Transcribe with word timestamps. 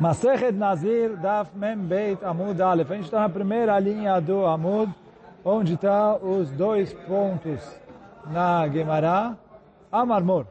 Masechet 0.00 0.52
Nazir 0.52 1.16
Daf 1.16 1.48
Mem 1.54 1.78
Beit 1.78 2.22
Amud 2.22 2.60
Aleph. 2.60 2.90
A 2.90 2.94
gente 2.94 3.04
está 3.04 3.20
na 3.20 3.28
primeira 3.28 3.78
linha 3.78 4.20
do 4.20 4.46
Amud, 4.46 4.92
onde 5.44 5.74
está 5.74 6.16
os 6.16 6.50
dois 6.50 6.92
pontos 6.92 7.60
na 8.26 8.68
Gemara, 8.68 9.36
Amarmor. 9.90 10.46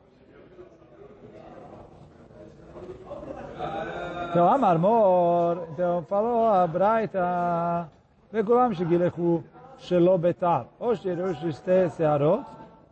Então, 4.29 4.50
Amarmor, 4.50 5.68
então 5.71 6.04
falou 6.09 6.48
a 6.48 6.68
Braita, 6.68 7.88
וכולם 8.34 8.73
שגילחו 8.73 9.41
שלא 9.77 10.18
בתר, 10.18 10.61
או 10.79 10.95
שיראו 10.95 11.34
ששתי 11.34 11.89
שערות, 11.98 12.39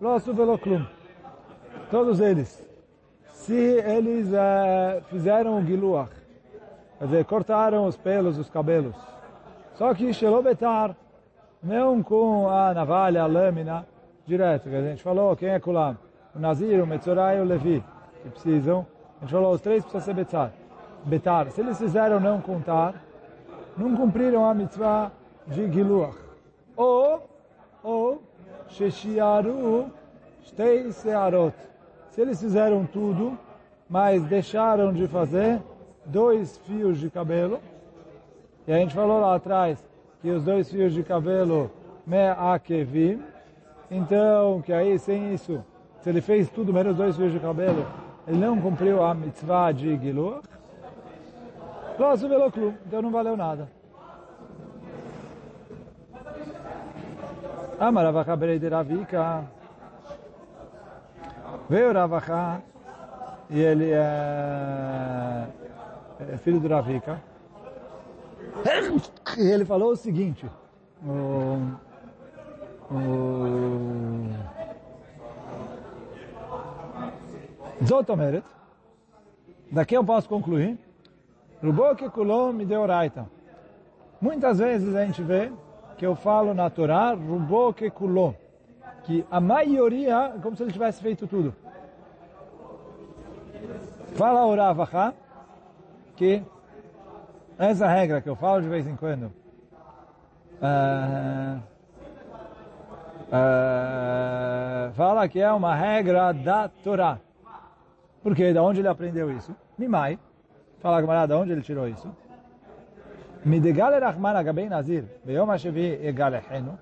לא 0.02 0.16
עשו 0.16 0.36
ולא 0.36 0.58
כלום. 0.64 0.84
Todos 1.92 2.20
eles. 2.20 2.64
Se 3.46 3.54
eles 3.54 4.30
uh, 4.30 5.04
fizeram 5.04 5.60
o 5.60 5.64
giluach, 5.64 6.10
quer 6.98 7.06
dizer, 7.06 7.26
cortaram 7.26 7.86
os 7.86 7.96
pelos 7.96 8.38
dos 8.38 8.50
cabelos, 8.50 8.96
só 9.76 9.94
que 9.94 10.12
shelobetar, 10.12 10.96
não 11.62 12.02
com 12.02 12.50
a 12.50 12.74
navalha, 12.74 13.22
a 13.22 13.28
lâmina, 13.28 13.86
direto. 14.26 14.64
Dizer, 14.64 14.78
a 14.78 14.90
gente 14.90 15.04
falou 15.04 15.36
quem 15.36 15.50
é 15.50 15.60
Kulam? 15.60 15.96
O 16.36 16.40
Nazir, 16.40 16.84
o 16.84 16.88
Metzorai 16.88 17.38
e 17.38 17.42
o 17.42 17.44
Levi, 17.44 17.84
que 18.24 18.30
precisam. 18.30 18.84
A 19.18 19.26
gente 19.26 19.32
falou, 19.32 19.54
os 19.54 19.62
três 19.62 19.84
precisam 19.84 20.02
ser 20.02 20.16
betar. 20.16 20.52
betar. 21.04 21.52
Se 21.52 21.62
eles 21.62 21.78
fizeram 21.78 22.20
não 22.20 22.42
contar, 22.42 22.96
não 23.78 23.96
cumpriram 23.96 24.50
a 24.50 24.56
mitzvah 24.56 25.12
de 25.46 25.72
Giluach. 25.72 26.18
Ou, 26.76 27.30
ou, 27.84 28.24
Sheshiaru, 28.70 29.92
Shtei 30.42 30.92
Searot. 30.92 31.75
Se 32.16 32.22
eles 32.22 32.40
fizeram 32.40 32.86
tudo, 32.86 33.38
mas 33.90 34.24
deixaram 34.24 34.94
de 34.94 35.06
fazer 35.06 35.60
dois 36.06 36.58
fios 36.60 36.98
de 36.98 37.10
cabelo, 37.10 37.60
e 38.66 38.72
a 38.72 38.78
gente 38.78 38.96
falou 38.96 39.20
lá 39.20 39.36
atrás 39.36 39.86
que 40.22 40.30
os 40.30 40.42
dois 40.42 40.72
fios 40.72 40.94
de 40.94 41.04
cabelo 41.04 41.70
me'akevim, 42.08 43.22
então, 43.92 44.62
que 44.62 44.72
aí 44.72 44.98
sem 44.98 45.34
isso, 45.34 45.62
se 46.00 46.10
ele 46.10 46.22
fez 46.22 46.48
tudo 46.50 46.72
menos 46.72 46.96
dois 46.96 47.18
fios 47.18 47.34
de 47.34 47.40
cabelo, 47.40 47.86
ele 48.26 48.38
não 48.38 48.62
cumpriu 48.62 49.04
a 49.04 49.14
mitzvah 49.14 49.74
de 49.74 49.98
Giluach, 49.98 50.48
então 52.86 53.02
não 53.02 53.12
valeu 53.12 53.36
nada. 53.36 53.68
Amaravacha 57.78 58.38
berei 58.38 58.58
de 58.58 58.70
Ravika. 58.70 59.54
Veio 61.68 61.92
Ravacha 61.92 62.62
e 63.50 63.60
ele 63.60 63.92
é, 63.92 65.48
é 66.34 66.38
filho 66.38 66.60
do 66.60 66.68
Ravika. 66.68 67.20
Ele 69.38 69.66
falou 69.66 69.92
o 69.92 69.96
seguinte, 69.96 70.46
o, 71.04 71.58
o 72.92 74.30
Zotomeret, 77.84 78.46
daqui 79.72 79.96
eu 79.96 80.04
posso 80.04 80.30
concluir, 80.30 80.78
Ruboke 81.64 82.10
Kulom 82.10 82.54
me 82.54 82.66
deu 82.66 82.86
raita. 82.86 83.28
Muitas 84.22 84.60
vezes 84.60 84.96
a 84.96 85.04
gente 85.06 85.22
vê 85.24 85.52
que 85.98 86.06
eu 86.06 86.16
falo 86.16 86.54
na 86.54 86.70
Torá, 86.70 87.14
Ruboke 87.14 87.90
Kulom 87.90 88.34
que 89.06 89.26
a 89.30 89.40
maioria 89.40 90.34
é 90.36 90.40
como 90.40 90.56
se 90.56 90.64
ele 90.64 90.74
tivesse 90.74 91.02
feito 91.02 91.28
tudo. 91.28 91.56
Fala 94.16 94.46
o 94.46 94.56
Ravacha 94.56 95.14
que 96.16 96.44
essa 97.58 97.88
regra 97.88 98.22
que 98.22 98.30
eu 98.30 98.36
falo 98.36 98.62
de 98.62 98.70
vez 98.70 98.88
em 98.88 98.96
quando 98.96 99.32
uh, 100.62 101.60
uh, 103.28 104.94
fala 104.94 105.28
que 105.28 105.40
é 105.40 105.52
uma 105.52 105.76
regra 105.76 106.34
da 106.34 106.70
Torá. 106.70 107.20
Por 108.24 108.36
quê? 108.36 108.54
Da 108.54 108.64
onde 108.64 108.80
ele 108.80 108.88
aprendeu 108.88 109.32
isso? 109.32 109.56
Mimai. 109.78 110.18
Fala, 110.82 111.02
camarada, 111.02 111.36
de 111.36 111.42
onde 111.42 111.52
ele 111.52 111.62
tirou 111.62 111.88
isso? 111.88 112.12
Midegale 113.44 114.00
Rahman 114.00 114.36
Agabei 114.36 114.68
Nazir, 114.68 115.06
Beyom 115.24 115.52
Hashevi 115.52 116.00
Egalehenu, 116.04 116.80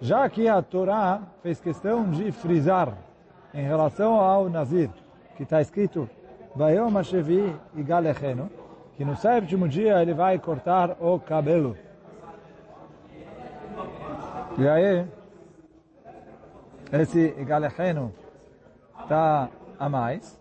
já 0.00 0.28
que 0.28 0.48
a 0.48 0.62
Torá 0.62 1.20
fez 1.42 1.60
questão 1.60 2.10
de 2.10 2.32
frisar 2.32 2.96
em 3.52 3.62
relação 3.62 4.14
ao 4.14 4.48
Nazir, 4.48 4.90
que 5.36 5.42
está 5.42 5.60
escrito 5.60 6.08
que 8.96 9.04
no 9.04 9.16
sétimo 9.16 9.68
dia 9.68 10.00
ele 10.02 10.14
vai 10.14 10.38
cortar 10.38 10.96
o 11.00 11.18
cabelo. 11.20 11.76
E 14.58 14.68
aí, 14.68 15.06
esse 16.92 17.34
Igalechenu 17.38 18.12
está 19.02 19.48
a 19.78 19.88
mais. 19.88 20.38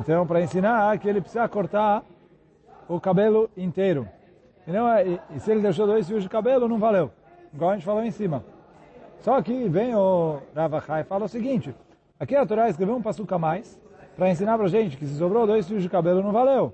Então, 0.00 0.26
para 0.26 0.40
ensinar 0.40 0.98
que 0.98 1.08
ele 1.08 1.20
precisa 1.20 1.48
cortar 1.48 2.02
o 2.88 3.00
cabelo 3.00 3.50
inteiro. 3.56 4.08
E, 4.66 4.72
não 4.72 4.88
é, 4.88 5.06
e, 5.06 5.20
e 5.36 5.40
se 5.40 5.50
ele 5.50 5.60
deixou 5.60 5.86
dois 5.86 6.06
fios 6.06 6.22
de 6.22 6.28
cabelo, 6.28 6.68
não 6.68 6.78
valeu. 6.78 7.10
Igual 7.52 7.70
a 7.70 7.74
gente 7.74 7.84
falou 7.84 8.02
em 8.02 8.10
cima. 8.10 8.44
Só 9.20 9.40
que 9.42 9.68
vem 9.68 9.94
o 9.94 10.40
Ravachai 10.54 11.02
e 11.02 11.04
fala 11.04 11.24
o 11.24 11.28
seguinte, 11.28 11.74
aqui 12.18 12.34
a 12.34 12.46
Torá 12.46 12.68
escreveu 12.68 12.96
um 12.96 13.02
passuca 13.02 13.38
mais 13.38 13.78
para 14.16 14.30
ensinar 14.30 14.56
para 14.56 14.66
a 14.66 14.70
gente 14.70 14.96
que 14.96 15.06
se 15.06 15.16
sobrou 15.16 15.46
dois 15.46 15.68
fios 15.68 15.82
de 15.82 15.88
cabelo 15.88 16.22
não 16.22 16.32
valeu. 16.32 16.72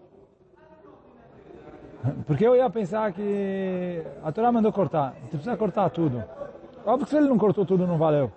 Porque 2.26 2.46
eu 2.46 2.54
ia 2.54 2.70
pensar 2.70 3.12
que 3.12 4.02
a 4.22 4.30
Torá 4.30 4.52
mandou 4.52 4.72
cortar, 4.72 5.14
você 5.22 5.30
precisa 5.30 5.56
cortar 5.56 5.90
tudo. 5.90 6.22
Óbvio 6.84 7.04
que 7.04 7.10
se 7.10 7.16
ele 7.16 7.28
não 7.28 7.38
cortou 7.38 7.66
tudo 7.66 7.86
não 7.86 7.98
valeu. 7.98 8.30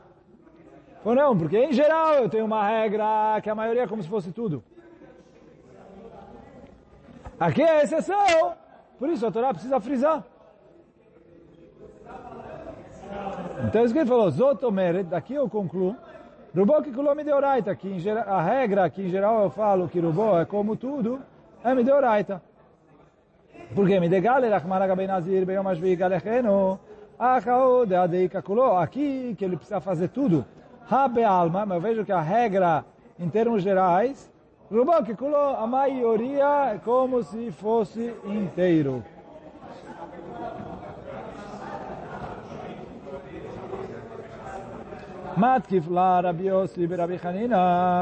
Ou 1.06 1.14
não, 1.14 1.38
porque 1.38 1.58
em 1.58 1.72
geral 1.72 2.16
eu 2.16 2.30
tenho 2.30 2.46
uma 2.46 2.68
regra 2.68 3.40
que 3.42 3.50
a 3.50 3.56
maioria 3.56 3.84
é 3.84 3.88
como 3.88 4.02
se 4.02 4.10
fosse 4.10 4.32
tudo. 4.32 4.64
Aqui 7.40 7.62
é 7.62 7.80
a 7.80 7.84
exceção. 7.84 8.54
Por 9.00 9.10
isso 9.10 9.26
a 9.26 9.32
Torá 9.32 9.54
precisa 9.54 9.80
frisar. 9.80 10.24
Então 13.66 13.84
isso 13.84 13.94
que 13.94 14.00
ele 14.00 14.10
falou, 14.10 14.30
Zotomeret, 14.30 15.04
daqui 15.04 15.34
eu 15.34 15.50
concluo, 15.50 15.96
Rubó 16.56 16.82
que 16.82 16.92
kulou 16.92 17.16
me 17.16 17.24
deu 17.24 17.40
raita, 17.40 17.76
que 17.76 18.10
a 18.10 18.42
regra 18.42 18.90
que 18.90 19.04
em 19.04 19.10
geral 19.10 19.44
eu 19.44 19.50
falo 19.50 19.88
que 19.88 20.00
Rubó 20.00 20.40
é 20.40 20.46
como 20.46 20.76
tudo, 20.76 21.20
é 21.64 21.74
me 21.74 21.84
deu 21.84 22.02
raita. 22.02 22.42
Porque 23.74 24.00
me 24.00 24.10
degale 24.10 24.50
Rachmana 24.50 24.88
Gaben 24.88 25.08
Nazir, 25.08 25.46
Beyom 25.46 25.68
Ashvi 25.68 25.96
Galecheno, 25.96 26.80
Achao 27.18 27.86
de 27.86 27.96
Adeika 27.96 28.42
kulou, 28.42 28.78
aqui 28.78 29.36
que 29.38 29.46
ele 29.46 29.58
precisa 29.58 29.80
fazer 29.80 30.10
tudo, 30.10 30.46
Rabe 30.86 31.24
Alma, 31.24 31.66
mas 31.66 31.76
eu 31.76 31.82
vejo 31.82 32.06
que 32.06 32.12
a 32.12 32.22
regra 32.22 32.84
em 33.20 33.30
termos 33.30 33.62
gerais 33.62 34.32
Rubão 34.72 35.04
que 35.04 35.16
culou 35.16 35.56
a 35.56 35.66
maioria 35.66 36.80
como 36.86 37.24
se 37.24 37.52
fosse 37.52 38.14
inteiro. 38.24 39.04
Matkif 45.36 45.90
lá 45.90 46.22
Rabi 46.22 46.48
Yossi. 46.48 46.88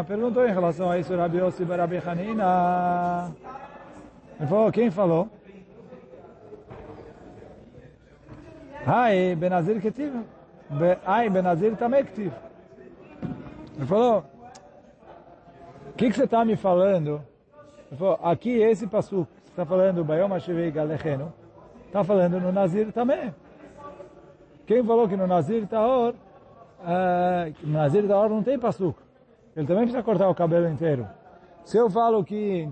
Perguntou 0.07 0.45
em 0.47 0.51
relação 0.51 0.91
a 0.91 0.97
isso 0.99 1.15
Rabi 1.15 1.37
Yossi. 1.37 1.63
Ele 4.39 4.47
falou, 4.47 4.71
quem 4.71 4.91
falou? 4.91 5.29
Ai, 8.85 9.35
Benazir 9.35 9.81
Ketiv. 9.81 10.13
Ai, 11.05 11.29
Benazir 11.29 11.75
também 11.77 12.03
Ketiv. 12.03 12.33
Ele 13.77 13.85
falou, 13.85 14.25
que, 15.97 16.09
que 16.09 16.15
você 16.15 16.25
está 16.25 16.45
me 16.45 16.55
falando? 16.55 17.21
Falou, 17.97 18.19
aqui 18.21 18.51
esse 18.61 18.85
passo 18.85 19.27
está 19.47 19.65
falando 19.65 20.03
Bayom 20.05 20.31
Hashevei 20.31 20.69
Galecheno, 20.69 21.33
está 21.87 22.03
falando 22.03 22.39
no 22.39 22.51
Nazir 22.51 22.91
também. 22.93 23.33
Quem 24.67 24.83
falou 24.83 25.07
que 25.07 25.15
no 25.15 25.25
Nazir 25.25 25.65
Taor, 25.65 26.13
uh, 26.13 27.53
no 27.63 27.73
Nazir 27.73 28.07
Taor 28.07 28.29
não 28.29 28.43
tem 28.43 28.59
passuco. 28.59 29.01
Ele 29.55 29.65
também 29.65 29.83
precisa 29.83 30.03
cortar 30.03 30.29
o 30.29 30.35
cabelo 30.35 30.69
inteiro. 30.69 31.07
Se 31.65 31.77
eu 31.77 31.89
falo 31.89 32.23
que 32.23 32.69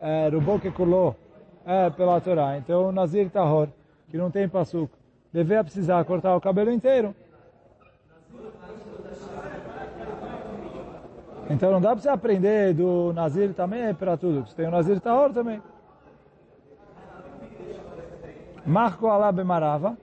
é, 0.00 0.28
Rubô 0.28 0.58
que 0.58 0.70
colou 0.70 1.14
é 1.66 1.90
pela 1.90 2.18
Torá, 2.20 2.56
então 2.56 2.88
o 2.88 2.92
Nazir 2.92 3.28
Tahor, 3.28 3.68
que 4.08 4.16
não 4.16 4.30
tem 4.30 4.48
passuco, 4.48 4.96
deveria 5.30 5.62
precisar 5.62 6.02
cortar 6.04 6.34
o 6.34 6.40
cabelo 6.40 6.72
inteiro. 6.72 7.14
Então 11.50 11.72
não 11.72 11.80
dá 11.80 11.90
para 11.90 12.00
você 12.00 12.08
aprender 12.08 12.74
do 12.74 13.12
Nazir 13.14 13.54
também 13.54 13.94
para 13.94 14.16
tudo. 14.16 14.46
Você 14.46 14.54
tem 14.54 14.66
o 14.66 14.70
Nazir 14.70 15.00
Tahor 15.00 15.32
também. 15.32 15.62
Marco 18.66 19.06
Alá 19.06 19.32
Bemarava. 19.32 19.96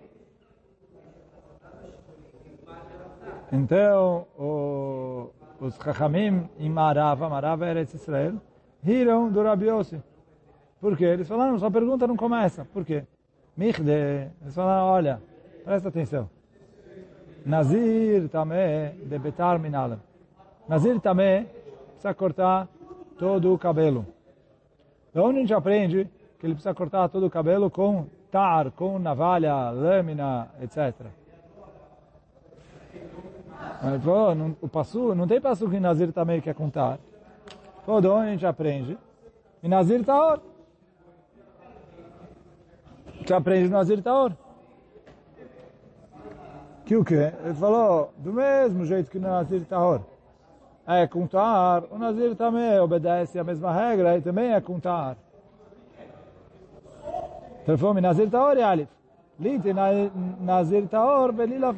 Então, 3.51 4.25
o, 4.37 5.29
os 5.59 5.75
Chachamim 5.75 6.49
em 6.57 6.67
Marava, 6.67 7.29
Marava 7.29 7.65
era 7.67 7.81
Israel, 7.81 8.41
riram 8.83 9.31
do 9.31 9.43
Rabi 9.43 9.67
Yossi. 9.67 10.01
Por 10.81 10.97
quê? 10.97 11.05
Eles 11.05 11.27
falaram, 11.27 11.57
sua 11.59 11.69
pergunta 11.69 12.07
não 12.07 12.17
começa. 12.17 12.65
Por 12.65 12.83
quê? 12.83 13.05
Michde, 13.55 13.91
eles 14.41 14.55
falaram, 14.55 14.85
olha, 14.85 15.21
presta 15.63 15.89
atenção. 15.89 16.29
Nazir 17.45 18.27
também 18.29 18.95
de 19.05 19.19
Betar 19.19 19.59
Minalem. 19.59 19.99
Nazir 20.67 20.99
também 20.99 21.47
precisa 21.91 22.13
cortar 22.13 22.67
todo 23.17 23.53
o 23.53 23.57
cabelo. 23.57 24.05
Da 25.13 25.21
onde 25.21 25.37
a 25.37 25.41
gente 25.41 25.53
aprende 25.53 26.09
que 26.39 26.45
ele 26.45 26.55
precisa 26.55 26.73
cortar 26.73 27.07
todo 27.07 27.27
o 27.27 27.29
cabelo 27.29 27.69
com 27.69 28.07
tar, 28.31 28.71
com 28.71 28.97
navalha, 28.97 29.69
lâmina, 29.69 30.49
etc. 30.61 31.07
Mas, 33.81 34.03
pô, 34.03 34.33
não, 34.33 34.55
o 34.59 34.67
passo, 34.67 35.13
não 35.13 35.27
tem 35.27 35.39
passo 35.39 35.69
que 35.69 35.79
Nazir 35.79 36.11
também 36.11 36.41
quer 36.41 36.55
contar. 36.55 36.99
Pô, 37.85 38.01
de 38.01 38.07
onde 38.07 38.27
a 38.27 38.31
gente 38.31 38.45
aprende? 38.45 38.97
E 39.61 39.67
Nazir 39.67 40.03
Taor. 40.03 40.41
Você 43.23 43.33
aprende 43.33 43.69
no 43.69 43.77
Nazir 43.77 44.01
Taor. 44.01 44.33
Que 46.85 46.95
o 46.95 47.05
quê? 47.05 47.33
Ele 47.43 47.53
falou, 47.53 48.13
do 48.17 48.33
mesmo 48.33 48.85
jeito 48.85 49.09
que 49.09 49.19
no 49.19 49.27
Nazir 49.27 49.63
Taor 49.65 50.01
é 50.87 51.07
contar, 51.07 51.83
o 51.89 51.97
Nazir 51.97 52.35
também 52.35 52.79
obedece 52.79 53.39
a 53.39 53.43
mesma 53.43 53.71
regra 53.71 54.17
e 54.17 54.21
também 54.21 54.53
é 54.53 54.61
contar. 54.61 55.17
Então 57.63 57.77
falou, 57.77 57.99
Nazir 57.99 58.29
Taor 58.29 58.57
e 58.57 58.61
Alif. 58.61 58.91
Lite 59.39 59.73
Nazir 60.39 60.87
Taor, 60.87 61.33
Belilaf 61.33 61.75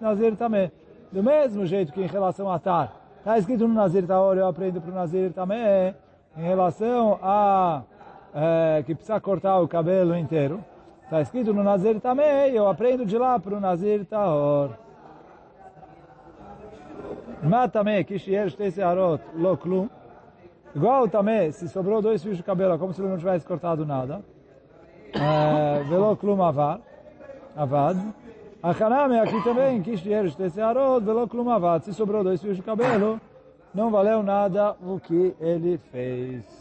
Nazir 0.00 0.36
também. 0.36 0.70
Do 1.12 1.22
mesmo 1.22 1.64
jeito 1.64 1.92
que 1.92 2.02
em 2.02 2.06
relação 2.06 2.50
a 2.50 2.58
Tar. 2.58 2.92
Está 3.18 3.38
escrito 3.38 3.66
no 3.66 3.74
Nazir 3.74 4.06
Taor, 4.06 4.36
eu 4.36 4.48
aprendo 4.48 4.80
para 4.80 4.90
o 4.90 4.94
Nazir 4.94 5.32
também, 5.32 5.94
em 6.36 6.42
relação 6.42 7.18
a 7.22 7.82
é, 8.34 8.82
que 8.84 8.94
precisa 8.94 9.20
cortar 9.20 9.60
o 9.60 9.68
cabelo 9.68 10.16
inteiro. 10.16 10.62
Está 11.04 11.20
escrito 11.20 11.54
no 11.54 11.62
Nazir 11.62 12.00
também, 12.00 12.52
eu 12.52 12.68
aprendo 12.68 13.06
de 13.06 13.16
lá 13.16 13.38
para 13.38 13.54
o 13.54 13.60
Nazir 13.60 14.04
Taor. 14.04 14.87
Mas 17.42 17.70
também, 17.70 18.04
que 18.04 18.18
shier 18.18 18.50
shtei 18.50 18.70
searot 18.70 19.22
lo 19.34 19.56
klum. 19.56 19.88
Igual 20.74 21.08
também, 21.08 21.50
se 21.52 21.68
sobrou 21.68 22.02
dois 22.02 22.22
fios 22.22 22.36
de 22.36 22.42
cabelo, 22.42 22.78
como 22.78 22.92
se 22.92 23.00
ele 23.00 23.08
não 23.08 23.18
tivesse 23.18 23.46
cortado 23.46 23.86
nada. 23.86 24.22
Velo 25.88 26.16
klum 26.16 26.42
avad. 26.42 26.80
Avad. 27.56 27.96
Achaname, 28.62 29.18
aqui 29.20 29.42
também, 29.44 29.80
que 29.82 29.96
shier 29.96 30.28
shtei 30.28 30.50
searot 30.50 31.04
velo 31.04 31.28
klum 31.28 31.48
avad. 31.48 31.84
Se 31.84 31.94
sobrou 31.94 32.24
dois 32.24 32.42
fios 32.42 32.56
de 32.56 32.62
cabelo, 32.62 33.20
não 33.72 33.90
valeu 33.90 34.22
nada 34.22 34.76
o 34.82 34.98
que 34.98 35.34
ele 35.40 35.78
fez. 35.92 36.57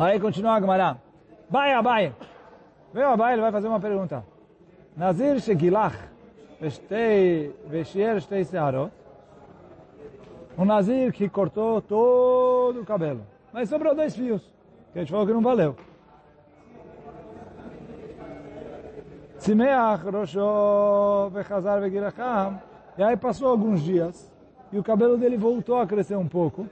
Aí 0.00 0.18
continua 0.18 0.54
a 0.54 0.60
Gemara. 0.60 0.96
Vai, 1.50 1.74
Abai. 1.74 2.14
Veio 2.90 3.08
Abai, 3.08 3.34
ele 3.34 3.42
vai 3.42 3.52
fazer 3.52 3.68
uma 3.68 3.78
pergunta. 3.78 4.24
Nazir 4.96 5.38
Shegilach 5.38 5.94
Veshier 6.58 8.18
Shtei 8.18 8.42
Searot. 8.44 8.90
Um 10.56 10.64
Nazir 10.64 11.12
que 11.12 11.28
cortou 11.28 11.82
todo 11.82 12.80
o 12.80 12.84
cabelo. 12.86 13.20
Mas 13.52 13.68
sobrou 13.68 13.94
dois 13.94 14.16
fios. 14.16 14.40
Que 14.94 15.00
a 15.00 15.02
gente 15.02 15.10
falou 15.10 15.26
que 15.26 15.34
não 15.34 15.42
valeu. 15.42 15.76
Simeach 19.36 20.02
Rosho 20.08 21.28
Vechazar 21.30 21.78
Vegilacham. 21.78 22.58
E 22.96 23.02
aí 23.02 23.18
passou 23.18 23.48
alguns 23.48 23.82
dias. 23.82 24.32
E 24.72 24.78
o 24.78 24.82
cabelo 24.82 25.18
dele 25.18 25.36
voltou 25.36 25.78
a 25.78 25.86
crescer 25.86 26.16
um 26.16 26.26
pouco. 26.26 26.66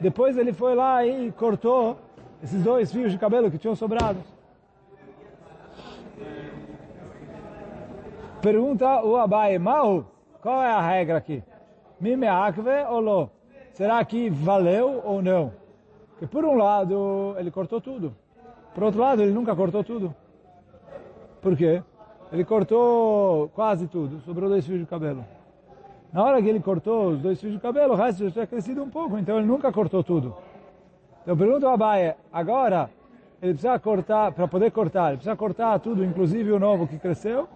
Depois 0.00 0.36
ele 0.36 0.52
foi 0.52 0.74
lá 0.74 1.06
e 1.06 1.30
cortou 1.30 2.04
esses 2.46 2.62
dois 2.62 2.92
fios 2.92 3.10
de 3.10 3.18
cabelo 3.18 3.50
que 3.50 3.58
tinham 3.58 3.74
sobrado. 3.74 4.20
Pergunta 8.40 9.02
o 9.04 9.16
Abai, 9.16 9.58
Mahu, 9.58 10.06
qual 10.40 10.62
é 10.62 10.70
a 10.70 10.80
regra 10.80 11.16
aqui? 11.18 11.42
Mime 12.00 12.28
akve 12.28 12.84
ou? 12.88 13.28
Será 13.72 14.04
que 14.04 14.30
valeu 14.30 15.02
ou 15.04 15.20
não? 15.20 15.52
Porque 16.10 16.28
por 16.28 16.44
um 16.44 16.54
lado, 16.54 17.34
ele 17.36 17.50
cortou 17.50 17.80
tudo. 17.80 18.14
Por 18.72 18.84
outro 18.84 19.00
lado, 19.00 19.22
ele 19.22 19.32
nunca 19.32 19.56
cortou 19.56 19.82
tudo. 19.82 20.14
Por 21.42 21.56
quê? 21.56 21.82
Ele 22.30 22.44
cortou 22.44 23.48
quase 23.56 23.88
tudo, 23.88 24.20
sobrou 24.20 24.48
dois 24.48 24.64
fios 24.64 24.78
de 24.78 24.86
cabelo. 24.86 25.24
Na 26.12 26.22
hora 26.22 26.40
que 26.40 26.48
ele 26.48 26.60
cortou 26.60 27.08
os 27.08 27.18
dois 27.18 27.40
fios 27.40 27.54
de 27.54 27.58
cabelo, 27.58 27.94
o 27.94 27.96
resto 27.96 28.24
já 28.24 28.30
tinha 28.30 28.46
crescido 28.46 28.84
um 28.84 28.88
pouco, 28.88 29.18
então 29.18 29.36
ele 29.36 29.46
nunca 29.46 29.72
cortou 29.72 30.04
tudo. 30.04 30.36
Então 31.26 31.36
pergunto 31.36 31.66
ao 31.66 31.74
Abaye, 31.74 32.14
agora 32.32 32.88
ele 33.42 33.52
precisa 33.54 33.76
cortar, 33.80 34.30
para 34.30 34.46
poder 34.46 34.70
cortar, 34.70 35.08
ele 35.08 35.16
precisa 35.16 35.34
cortar 35.34 35.76
tudo, 35.80 36.04
inclusive 36.04 36.52
o 36.52 36.60
novo 36.60 36.86
que 36.86 37.00
cresceu, 37.00 37.48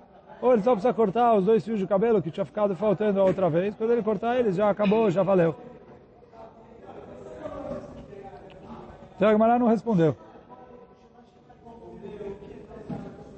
ou 0.42 0.52
ele 0.52 0.62
só 0.62 0.72
precisa 0.72 0.92
cortar 0.92 1.34
os 1.34 1.44
dois 1.44 1.64
fios 1.64 1.78
de 1.78 1.86
cabelo 1.86 2.20
que 2.20 2.32
tinha 2.32 2.44
ficado 2.44 2.74
faltando 2.74 3.20
a 3.20 3.24
outra 3.24 3.48
vez, 3.48 3.76
quando 3.76 3.92
ele 3.92 4.02
cortar 4.02 4.36
eles 4.40 4.56
já 4.56 4.68
acabou, 4.68 5.08
já 5.08 5.22
valeu. 5.22 5.54
Então 9.14 9.28
a 9.28 9.32
Gemara 9.32 9.56
não 9.56 9.68
respondeu. 9.68 10.16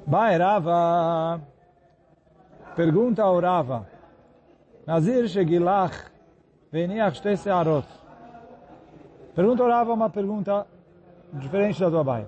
Vai, 0.07 0.39
Rava. 0.39 1.43
Pergunta 2.75 3.23
ao 3.23 3.39
Rava. 3.39 3.87
Nazir 4.87 5.29
Shegilach 5.29 6.11
Veniach 6.73 7.17
Shtei 7.19 7.37
Searot. 7.37 8.02
Pergunta 9.35 9.63
orava 9.63 9.95
uma 9.95 10.11
pergunta 10.11 10.67
diferente 11.33 11.81
da 11.81 11.89
do 11.89 11.99
Abai. 11.99 12.27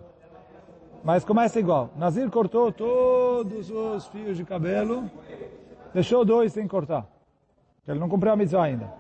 Mas 1.02 1.22
começa 1.22 1.60
igual. 1.60 1.90
Nazir 1.96 2.30
cortou 2.30 2.72
todos 2.72 3.70
os 3.70 4.06
fios 4.06 4.38
de 4.38 4.44
cabelo, 4.44 5.10
deixou 5.92 6.24
dois 6.24 6.52
sem 6.52 6.66
cortar. 6.66 7.06
Ele 7.86 7.98
não 7.98 8.08
cumpriu 8.08 8.32
a 8.32 8.36
mitzvah 8.36 8.64
ainda. 8.64 8.90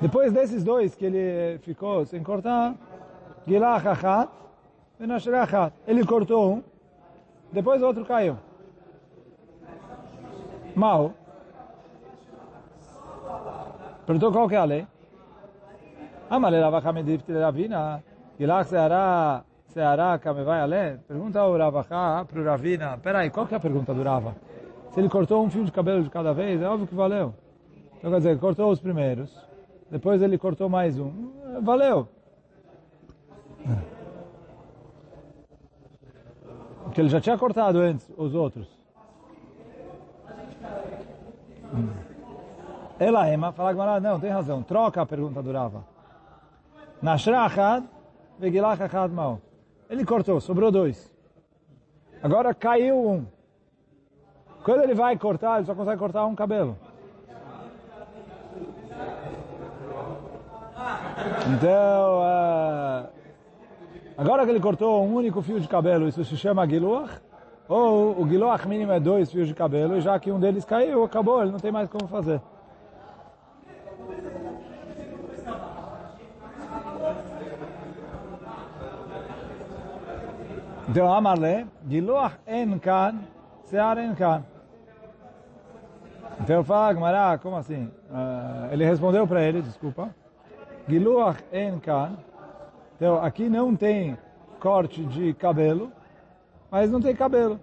Depois 0.00 0.32
desses 0.32 0.64
dois 0.64 0.96
que 0.96 1.04
ele 1.04 1.58
ficou 1.58 2.04
sem 2.04 2.20
cortar, 2.22 2.74
Gilach 3.46 3.86
achat, 3.86 4.30
achat. 5.40 5.72
Ele 5.86 6.04
cortou 6.04 6.54
um, 6.54 6.62
depois 7.52 7.80
o 7.80 7.86
outro 7.86 8.04
caiu. 8.04 8.36
Mal. 10.74 11.14
Perguntou 14.04 14.32
qual 14.32 14.48
que 14.48 14.54
é 14.56 14.58
a 14.58 14.64
lei? 14.64 14.86
Amar 16.30 16.52
Ravacha 16.52 16.92
medipti 16.92 17.32
Ravina, 17.32 18.02
Gilach 18.38 18.68
Seara, 18.68 19.42
Seara 19.68 20.18
Kamevai 20.18 20.60
Ale. 20.60 20.98
Pergunta 21.08 21.40
ao 21.40 21.56
Ravacha 21.56 22.26
para 22.26 22.40
o 22.40 22.44
Ravina, 22.44 22.98
peraí, 22.98 23.30
qual 23.30 23.46
que 23.46 23.54
é 23.54 23.56
a 23.56 23.60
pergunta 23.60 23.94
do 23.94 24.02
Rava? 24.02 24.36
Se 24.90 25.00
ele 25.00 25.08
cortou 25.08 25.42
um 25.42 25.48
fio 25.48 25.64
de 25.64 25.72
cabelo 25.72 26.02
de 26.02 26.10
cada 26.10 26.34
vez, 26.34 26.60
é 26.60 26.68
óbvio 26.68 26.86
que 26.86 26.94
valeu. 26.94 27.34
Então 27.96 28.10
quer 28.10 28.18
dizer, 28.18 28.30
ele 28.30 28.40
cortou 28.40 28.70
os 28.70 28.78
primeiros, 28.78 29.34
depois 29.90 30.20
ele 30.20 30.36
cortou 30.36 30.68
mais 30.68 30.98
um, 30.98 31.32
valeu. 31.62 32.06
Porque 36.84 37.00
ele 37.00 37.08
já 37.08 37.22
tinha 37.22 37.38
cortado 37.38 37.78
antes 37.78 38.10
os 38.18 38.34
outros. 38.34 38.68
Ela 42.98 43.30
Ema, 43.30 43.50
fala 43.52 43.98
não, 43.98 44.20
tem 44.20 44.30
razão, 44.30 44.62
troca 44.62 45.00
a 45.00 45.06
pergunta 45.06 45.42
do 45.42 45.52
Rava. 45.52 45.97
Nashra 47.00 47.44
achad, 47.44 47.84
vegilach 48.38 48.80
achad 48.82 49.10
mal. 49.12 49.40
Ele 49.88 50.04
cortou, 50.04 50.40
sobrou 50.40 50.70
dois. 50.70 51.12
Agora 52.22 52.52
caiu 52.52 52.96
um. 52.96 53.26
Quando 54.64 54.82
ele 54.82 54.94
vai 54.94 55.16
cortar, 55.16 55.56
ele 55.56 55.66
só 55.66 55.74
consegue 55.74 55.98
cortar 55.98 56.26
um 56.26 56.34
cabelo. 56.34 56.76
Então, 61.54 62.18
uh, 62.18 63.08
agora 64.16 64.44
que 64.44 64.50
ele 64.50 64.60
cortou 64.60 65.04
um 65.04 65.14
único 65.14 65.40
fio 65.40 65.60
de 65.60 65.68
cabelo, 65.68 66.08
isso 66.08 66.24
se 66.24 66.36
chama 66.36 66.66
giluach? 66.66 67.20
Ou 67.68 68.20
o 68.20 68.28
giluach 68.28 68.66
mínimo 68.66 68.92
é 68.92 69.00
dois 69.00 69.30
fios 69.30 69.46
de 69.46 69.54
cabelo, 69.54 69.96
e 69.96 70.00
já 70.00 70.18
que 70.18 70.32
um 70.32 70.40
deles 70.40 70.64
caiu, 70.64 71.04
acabou, 71.04 71.42
ele 71.42 71.52
não 71.52 71.58
tem 71.58 71.70
mais 71.70 71.88
como 71.88 72.08
fazer. 72.08 72.40
Então, 80.88 81.12
Amarle, 81.12 81.66
Giluach 81.86 82.38
en 82.46 82.78
kan, 82.78 83.20
Sear 83.64 83.98
en 83.98 84.14
kan. 84.14 84.42
Então 86.40 86.64
fala, 86.64 86.94
Gmará, 86.94 87.38
como 87.38 87.56
assim? 87.56 87.90
Uh, 88.10 88.72
ele 88.72 88.86
respondeu 88.86 89.26
para 89.26 89.42
ele, 89.42 89.60
desculpa. 89.60 90.08
Giluach 90.88 91.44
en 91.52 91.78
kan. 91.78 92.16
Então, 92.96 93.22
aqui 93.22 93.50
não 93.50 93.76
tem 93.76 94.16
corte 94.58 95.04
de 95.04 95.34
cabelo, 95.34 95.92
mas 96.70 96.90
não 96.90 97.02
tem 97.02 97.14
cabelo. 97.14 97.60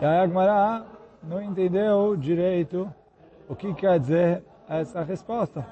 E 0.00 0.04
aí 0.04 0.20
a 0.20 0.26
Gemara 0.26 0.86
não 1.22 1.42
entendeu 1.42 2.16
direito 2.16 2.92
o 3.48 3.54
que 3.54 3.74
quer 3.74 4.00
dizer 4.00 4.42
essa 4.68 5.02
resposta. 5.02 5.66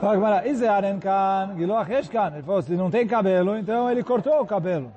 Fala 0.00 0.14
Gemara, 0.14 0.48
Ize 0.48 0.66
Aren 0.66 0.98
kan. 0.98 1.54
Ele 1.58 2.42
falou, 2.42 2.62
se 2.62 2.72
não 2.74 2.90
tem 2.90 3.06
cabelo, 3.06 3.58
então 3.58 3.90
ele 3.90 4.02
cortou 4.02 4.40
o 4.40 4.46
cabelo. 4.46 4.90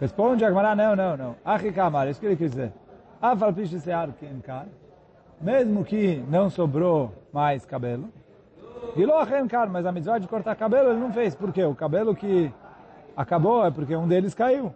Responde 0.00 0.42
a 0.46 0.74
não, 0.74 0.96
não, 0.96 1.16
não. 1.16 1.36
Achi 1.44 1.70
Kamar, 1.70 2.08
isso 2.08 2.18
que 2.18 2.24
ele 2.24 2.36
quis 2.36 2.52
dizer. 2.52 2.72
Afal 3.20 3.52
Pish. 3.52 3.72
Mesmo 5.38 5.84
que 5.84 6.24
não 6.26 6.48
sobrou 6.48 7.12
mais 7.30 7.66
cabelo. 7.66 8.08
Giloach 8.96 9.30
mas 9.70 9.84
a 9.84 9.92
mitzvah 9.92 10.18
de 10.18 10.26
cortar 10.26 10.56
cabelo 10.56 10.90
ele 10.90 10.98
não 10.98 11.12
fez. 11.12 11.34
Por 11.34 11.52
quê? 11.52 11.62
O 11.64 11.74
cabelo 11.74 12.16
que 12.16 12.50
acabou 13.14 13.66
é 13.66 13.70
porque 13.70 13.94
um 13.94 14.08
deles 14.08 14.34
caiu. 14.34 14.74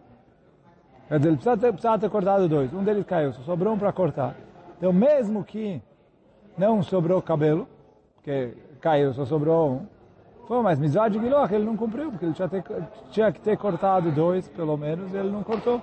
Quer 1.09 1.19
dizer, 1.19 1.29
ele 1.31 1.37
precisa 1.37 1.57
ter, 1.57 1.73
precisa 1.73 1.99
ter 1.99 2.11
cortado 2.11 2.47
dois. 2.49 2.73
Um 2.75 2.85
deles 2.85 3.05
caiu, 3.07 3.33
só 3.33 3.43
sobrou 3.45 3.73
um 3.73 3.79
para 3.79 3.93
cortar. 3.93 4.35
Então, 4.77 4.93
mesmo 4.93 5.43
que 5.43 5.83
não 6.57 6.83
sobrou 6.83 7.23
cabelo, 7.23 7.67
porque 8.17 8.55
caiu, 8.85 9.15
só 9.15 9.25
sobrou 9.25 9.71
um. 9.71 9.87
Pô, 10.47 10.63
mas 10.63 10.79
Mizvah 10.79 11.09
de 11.09 11.19
Giloch 11.19 11.51
ele 11.55 11.65
não 11.65 11.75
cumpriu, 11.75 12.11
porque 12.11 12.27
ele 12.27 12.35
tinha, 12.35 12.47
ter, 12.47 12.63
tinha 13.11 13.33
que 13.33 13.41
ter 13.41 13.57
cortado 13.57 14.13
dois, 14.13 14.47
pelo 14.49 14.77
menos, 14.77 15.11
e 15.15 15.17
ele 15.17 15.31
não 15.31 15.43
cortou. 15.43 15.81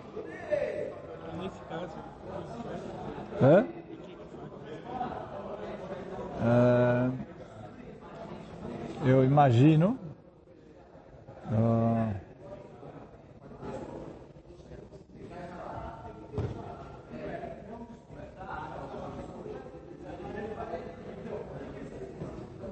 Nesse 1.42 1.60
caso, 1.68 1.98
É? 3.42 3.66
É, 6.44 7.10
eu 9.10 9.24
imagino. 9.24 9.98
ah, 11.52 12.14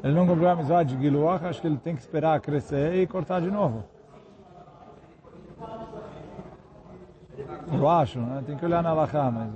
ele 0.10 0.16
não 0.16 0.26
cumpriu 0.26 0.50
a 0.50 0.54
amizade 0.54 0.96
de 0.96 1.04
Giluach, 1.04 1.46
acho 1.46 1.62
que 1.62 1.68
ele 1.68 1.78
tem 1.78 1.96
que 1.96 2.02
esperar 2.02 2.42
crescer 2.42 2.96
e 2.96 3.06
cortar 3.06 3.40
de 3.42 3.52
novo. 3.52 3.84
Eu 7.72 7.88
acho, 7.88 8.20
né? 8.20 8.44
Tem 8.46 8.58
que 8.58 8.66
olhar 8.66 8.82
na 8.82 8.92
Lachá, 8.92 9.30
mas... 9.30 9.52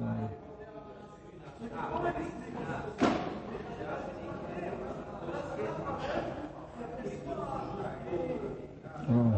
Hum. 9.09 9.33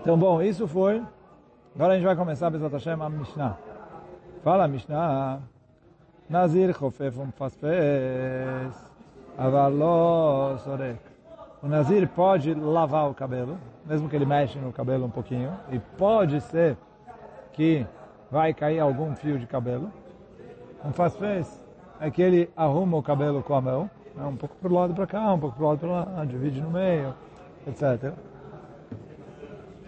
Então, 0.00 0.18
bom, 0.18 0.40
isso 0.40 0.66
foi. 0.66 1.02
Agora 1.74 1.92
a 1.92 1.96
gente 1.96 2.06
vai 2.06 2.16
começar, 2.16 2.48
Bezat 2.48 2.72
Hashem, 2.72 3.02
a 3.02 3.08
Mishnah. 3.10 3.58
Fala 4.42 4.66
Mishnah. 4.66 5.40
Nazir 6.28 6.74
chofef 6.74 7.18
umfasfes, 7.18 8.95
aval 9.38 9.72
lo 9.72 10.58
sorek. 10.58 10.98
O 11.62 11.68
Nazir 11.68 12.08
pode 12.08 12.54
lavar 12.54 13.10
o 13.10 13.14
cabelo, 13.14 13.58
mesmo 13.84 14.08
que 14.08 14.16
ele 14.16 14.26
mexe 14.26 14.58
no 14.58 14.72
cabelo 14.72 15.06
um 15.06 15.10
pouquinho, 15.10 15.52
e 15.70 15.78
pode 15.78 16.40
ser 16.42 16.76
que 17.52 17.86
vai 18.30 18.52
cair 18.52 18.78
algum 18.78 19.14
fio 19.16 19.38
de 19.38 19.46
cabelo. 19.46 19.90
Um 20.84 20.92
faz 20.92 21.16
é 21.98 22.10
que 22.10 22.22
ele 22.22 22.50
arruma 22.56 22.98
o 22.98 23.02
cabelo 23.02 23.42
com 23.42 23.54
a 23.54 23.60
mão, 23.60 23.90
né, 24.14 24.24
um 24.24 24.36
pouco 24.36 24.54
para 24.56 24.70
o 24.70 24.74
lado 24.74 24.94
para 24.94 25.06
cá, 25.06 25.32
um 25.32 25.38
pouco 25.38 25.56
para 25.56 25.64
o 25.64 25.68
lado 25.68 25.78
para 25.78 25.88
lá, 25.88 26.24
divide 26.24 26.60
no 26.60 26.70
meio, 26.70 27.14
etc. 27.66 28.12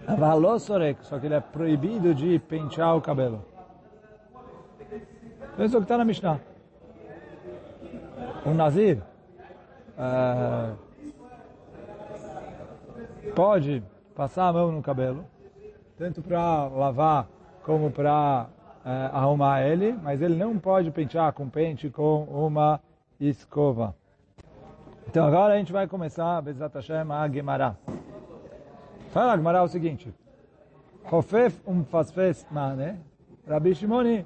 Avalou 0.07 0.59
sorek, 0.59 1.05
só 1.05 1.19
que 1.19 1.27
ele 1.27 1.35
é 1.35 1.39
proibido 1.39 2.13
de 2.15 2.39
pentear 2.39 2.97
o 2.97 3.01
cabelo. 3.01 3.45
Isso 5.59 5.77
o 5.77 5.79
que 5.79 5.85
está 5.85 5.97
na 5.97 6.05
Mishnah. 6.05 6.39
O 8.45 8.53
Nazir 8.53 9.01
eh, 9.99 10.73
pode 13.35 13.83
passar 14.15 14.47
a 14.47 14.53
mão 14.53 14.71
no 14.71 14.81
cabelo, 14.81 15.25
tanto 15.97 16.21
para 16.21 16.67
lavar 16.67 17.27
como 17.63 17.91
para 17.91 18.47
eh, 18.85 19.09
arrumar 19.11 19.61
ele, 19.61 19.91
mas 20.01 20.21
ele 20.21 20.35
não 20.35 20.57
pode 20.57 20.89
pentear 20.91 21.33
com 21.33 21.49
pente 21.49 21.89
com 21.89 22.23
uma 22.23 22.79
escova. 23.19 23.93
Então 25.07 25.25
agora 25.25 25.53
a 25.53 25.57
gente 25.57 25.73
vai 25.73 25.87
começar, 25.87 26.41
Bezat 26.41 26.73
Hashem, 26.73 27.11
a 27.11 27.27
Gemara. 27.27 27.77
Fala 29.11 29.35
Gemara 29.35 29.63
o 29.63 29.67
seguinte. 29.67 30.13
Hofef 31.11 31.59
um 31.67 31.83
fasfes 31.83 32.45
mane, 32.51 32.99
Rabi 33.47 33.73
Shimoni, 33.73 34.25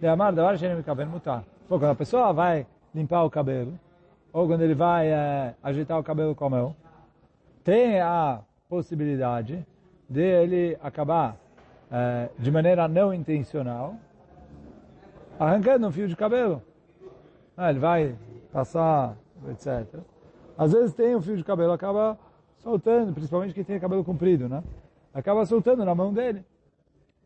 de 0.00 0.08
amar 0.08 0.32
davar 0.32 0.58
shenem 0.58 0.76
mikaven 0.76 1.06
mutar. 1.06 1.44
Quando 1.68 1.84
a 1.84 1.94
pessoa 1.94 2.32
vai 2.32 2.66
limpar 2.94 3.22
o 3.24 3.30
cabelo, 3.30 3.78
ou 4.32 4.46
quando 4.46 4.62
ele 4.62 4.74
vai 4.74 5.08
eh, 5.08 5.54
agitar 5.62 5.98
o 5.98 6.02
cabelo 6.02 6.34
com 6.34 6.46
a 6.46 6.50
mão, 6.50 6.76
tem 7.62 8.00
a 8.00 8.40
possibilidade 8.68 9.64
de 10.08 10.22
ele 10.22 10.78
acabar 10.82 11.36
eh, 11.90 12.28
de 12.38 12.50
maneira 12.50 12.88
não 12.88 13.12
intencional, 13.12 13.96
arrancando 15.38 15.86
um 15.86 15.92
fio 15.92 16.08
de 16.08 16.16
cabelo. 16.16 16.62
Ah, 17.56 17.70
ele 17.70 17.78
vai 17.78 18.16
passar, 18.50 19.16
etc. 19.50 20.00
Às 20.56 20.72
vezes 20.72 20.94
tem 20.94 21.14
um 21.14 21.20
fio 21.20 21.36
de 21.36 21.44
cabelo, 21.44 21.72
acaba 21.72 22.18
soltando, 22.58 23.12
principalmente 23.12 23.52
quem 23.52 23.64
tem 23.64 23.78
cabelo 23.78 24.04
comprido, 24.04 24.48
né? 24.48 24.62
Acaba 25.12 25.44
soltando 25.44 25.84
na 25.84 25.94
mão 25.94 26.12
dele. 26.12 26.44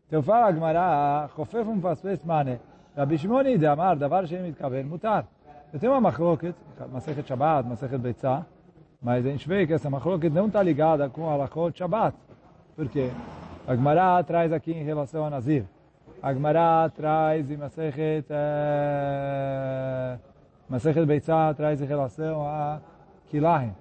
Então 0.07 0.21
fala 0.21 0.51
Gemara, 0.51 1.29
Chofef 1.35 1.69
um 1.69 1.79
fasfes 1.79 2.23
mane, 2.23 2.59
Rabi 2.95 3.17
Amar, 3.65 3.95
davar 3.95 4.25
shem 4.27 4.41
mitkaven, 4.41 4.83
mutar. 4.83 5.27
Eu 5.73 5.79
tenho 5.79 5.91
uma 5.91 5.99
machloket, 5.99 6.55
Masechet 6.93 7.27
Shabbat, 7.27 7.67
Masechet 7.67 7.97
Beitzah, 7.97 8.45
mas 9.01 9.25
a 9.25 9.29
gente 9.29 9.45
vê 9.49 9.67
que 9.67 9.73
essa 9.73 9.89
machloket 9.89 10.33
não 10.33 10.47
está 10.47 10.63
ligada 10.63 11.09
com 11.09 11.29
a 11.29 11.35
Lachot 11.35 11.77
Shabbat. 11.77 12.15
Por 12.73 12.87
quê? 12.87 13.11
A 13.67 13.75
Gemara 13.75 14.23
traz 14.23 14.53
aqui 14.53 14.71
em 14.71 14.83
relação 14.83 15.25
a 15.25 15.29
Nazir. 15.29 15.65
A 16.23 16.33
Gemara 16.33 16.89
traz 16.95 17.51
em 17.51 17.57
Masechet, 17.57 18.25
eh, 18.29 20.17
Masechet 20.69 21.05
Beitzah 21.05 21.53
traz 21.53 21.81
em 21.81 21.85
relação 21.85 22.47
a 22.47 22.79
Kilahim. 23.29 23.73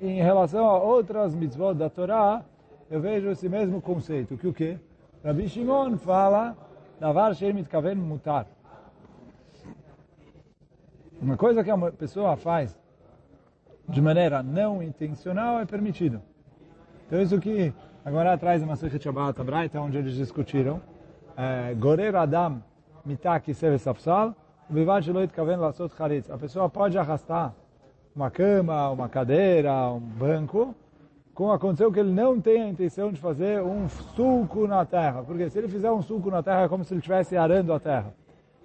Em, 0.00 0.22
relação 0.22 0.64
a 0.64 0.78
outras 0.78 1.34
mitzvot 1.34 1.74
da 1.74 1.90
Torá, 1.90 2.42
eu 2.88 3.00
vejo 3.00 3.30
esse 3.30 3.48
mesmo 3.48 3.80
conceito, 3.82 4.36
que 4.36 4.46
o 4.46 4.52
quê? 4.52 4.78
Rabi 5.24 5.48
Shimon 5.48 5.96
fala, 5.96 6.56
Davar 7.00 7.34
Shem 7.34 7.52
Mitkaven 7.52 7.96
Mutar. 7.96 8.46
Uma 11.20 11.36
coisa 11.36 11.64
que 11.64 11.70
a 11.70 11.76
pessoa 11.90 12.36
faz 12.36 12.78
de 13.88 14.00
maneira 14.00 14.40
não 14.40 14.80
intencional 14.80 15.58
é 15.58 15.66
permitido. 15.66 16.22
Então 17.06 17.20
isso 17.20 17.40
que 17.40 17.72
agora 18.04 18.38
traz 18.38 18.62
uma 18.62 18.76
Sechet 18.76 19.02
Shabbat 19.02 19.42
Braita, 19.42 19.80
onde 19.80 19.98
eles 19.98 20.14
discutiram 20.14 20.80
eh, 21.36 21.74
Gorer 21.74 22.14
Adam 22.14 22.62
Mitak 23.04 23.52
Seves 23.52 23.82
Safsal. 23.82 24.32
A 26.30 26.38
pessoa 26.38 26.68
pode 26.68 26.96
arrastar 26.96 27.52
uma 28.14 28.30
cama, 28.30 28.90
uma 28.90 29.08
cadeira, 29.08 29.72
um 29.90 29.98
banco, 29.98 30.72
como 31.34 31.50
aconteceu 31.50 31.90
que 31.90 31.98
ele 31.98 32.12
não 32.12 32.40
tem 32.40 32.62
a 32.62 32.68
intenção 32.68 33.10
de 33.10 33.18
fazer 33.20 33.60
um 33.62 33.88
sulco 33.88 34.68
na 34.68 34.84
terra. 34.84 35.24
Porque 35.24 35.50
se 35.50 35.58
ele 35.58 35.68
fizer 35.68 35.90
um 35.90 36.02
sulco 36.02 36.30
na 36.30 36.44
terra 36.44 36.62
é 36.62 36.68
como 36.68 36.84
se 36.84 36.92
ele 36.92 37.00
estivesse 37.00 37.36
arando 37.36 37.72
a 37.72 37.80
terra. 37.80 38.14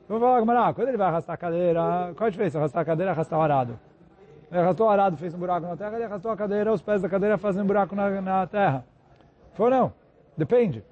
Então 0.06 0.20
vai 0.20 0.46
falar, 0.46 0.74
quando 0.74 0.88
ele 0.90 0.98
vai 0.98 1.08
arrastar 1.08 1.34
a 1.34 1.38
cadeira, 1.38 2.14
qual 2.16 2.28
a 2.28 2.30
diferença? 2.30 2.58
Arrastar 2.58 2.82
a 2.82 2.86
cadeira, 2.86 3.12
arrastar 3.12 3.40
o 3.40 3.42
arado. 3.42 3.80
Ele 4.52 4.60
arrastou 4.60 4.88
o 4.88 4.90
arado, 4.90 5.18
fez 5.18 5.34
um 5.34 5.38
buraco 5.38 5.66
na 5.66 5.78
terra, 5.78 5.96
ele 5.96 6.04
arrastou 6.04 6.32
a 6.32 6.38
cadeira, 6.38 6.74
os 6.74 6.82
pés 6.82 7.02
da 7.02 7.10
cadeira 7.10 7.38
fazem 7.38 7.64
um 7.64 7.66
buraco 7.66 7.96
na, 7.96 8.22
na 8.22 8.46
terra. 8.46 8.86
Foi 9.54 9.70
não? 9.70 9.94
Depende. 10.38 10.84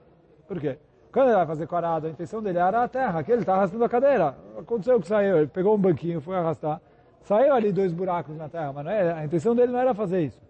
Por 0.48 0.60
quê? 0.60 0.78
Quando 1.12 1.28
ele 1.28 1.36
vai 1.36 1.46
fazer 1.46 1.68
com 1.68 1.76
o 1.76 1.78
arado, 1.78 2.08
a 2.08 2.10
intenção 2.10 2.42
dele 2.42 2.58
é 2.58 2.62
arar 2.62 2.84
a 2.84 2.88
terra, 2.88 3.20
aqui 3.20 3.32
ele 3.32 3.42
está 3.42 3.54
arrastando 3.54 3.84
a 3.84 3.90
cadeira. 3.90 4.36
Aconteceu 4.58 5.00
que 5.00 5.08
saiu, 5.08 5.38
ele 5.38 5.48
pegou 5.48 5.76
um 5.76 5.78
banquinho, 5.78 6.22
foi 6.22 6.38
arrastar, 6.38 6.82
saiu 7.22 7.54
ali 7.54 7.72
dois 7.72 7.92
buracos 7.92 8.36
na 8.38 8.48
terra, 8.48 8.72
mas 8.72 8.88
é, 8.88 9.12
a 9.12 9.26
intenção 9.26 9.54
dele 9.54 9.74
não 9.74 9.80
era 9.80 9.94
fazer 9.94 10.22
isso. 10.22 10.42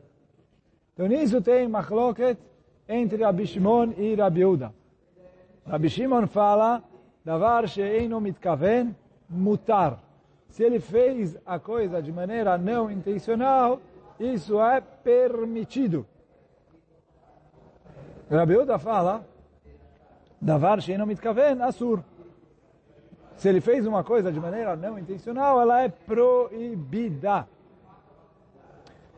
Então 0.94 1.08
nisso 1.08 1.42
tem 1.42 1.68
machloket 1.68 2.38
entre 2.88 3.24
Rabi 3.24 3.48
Shimon 3.48 3.94
e 3.98 4.14
Rabi 4.14 4.46
Uda. 4.46 4.72
Fala, 6.28 6.84
davar 7.24 7.68
she'eino 7.68 8.20
mitkaven 8.20 8.96
mutar. 9.30 10.00
Se 10.50 10.64
ele 10.64 10.80
fez 10.80 11.38
a 11.46 11.60
coisa 11.60 12.02
de 12.02 12.12
maneira 12.12 12.58
não 12.58 12.92
intencional, 12.92 13.80
isso 14.20 14.62
é 14.62 14.82
permitido. 14.82 16.06
Rabi 18.30 18.58
Uda 18.58 18.78
fala, 18.78 19.26
Davar 20.42 20.82
sheino 20.82 21.06
mitkaven, 21.06 21.62
asur. 21.62 22.04
Se 23.36 23.48
ele 23.48 23.62
fez 23.62 23.86
uma 23.86 24.04
coisa 24.04 24.32
de 24.32 24.40
maneira 24.40 24.76
não 24.76 24.98
intencional, 24.98 25.62
ela 25.62 25.84
é 25.84 25.90
proibida. 25.90 27.48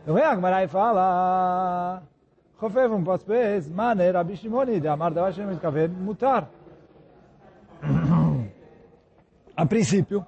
Então 0.02 0.14
vem 0.16 0.24
a 0.24 0.36
Gemara 0.36 0.64
e 0.64 0.68
fala, 0.68 2.04
Chofev 2.60 2.94
um 2.94 3.04
paspes, 3.04 3.70
mane 3.70 4.12
Rabi 4.12 4.36
Shimoni, 4.36 4.82
de 4.82 4.88
amar 4.88 5.14
davar 5.14 5.32
sheino 5.32 5.52
mitkaven, 5.52 5.88
mutar. 5.88 6.50
A 9.56 9.66
princípio, 9.66 10.26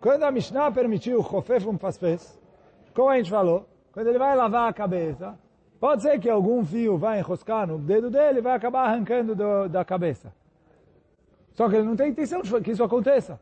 quando 0.00 0.22
a 0.22 0.30
Mishnah 0.30 0.70
permitiu 0.70 1.22
Chofef 1.22 1.68
um 1.68 1.76
paspes, 1.76 2.38
como 2.94 3.10
a 3.10 3.16
gente 3.18 3.30
falou, 3.30 3.68
quando 3.92 4.08
ele 4.08 4.18
vai 4.18 4.34
lavar 4.34 4.70
a 4.70 4.72
cabeça, 4.72 5.38
pode 5.78 6.02
ser 6.02 6.18
que 6.18 6.28
algum 6.28 6.64
fio 6.64 6.96
vai 6.96 7.18
enroscar 7.18 7.66
no 7.66 7.78
dedo 7.78 8.10
dele 8.10 8.38
e 8.38 8.42
vai 8.42 8.54
acabar 8.54 8.86
arrancando 8.86 9.34
do, 9.34 9.68
da 9.68 9.84
cabeça. 9.84 10.32
Só 11.52 11.68
que 11.68 11.76
ele 11.76 11.84
não 11.84 11.96
tem 11.96 12.10
intenção 12.10 12.40
de 12.40 12.60
que 12.62 12.70
isso 12.70 12.82
aconteça. 12.82 13.38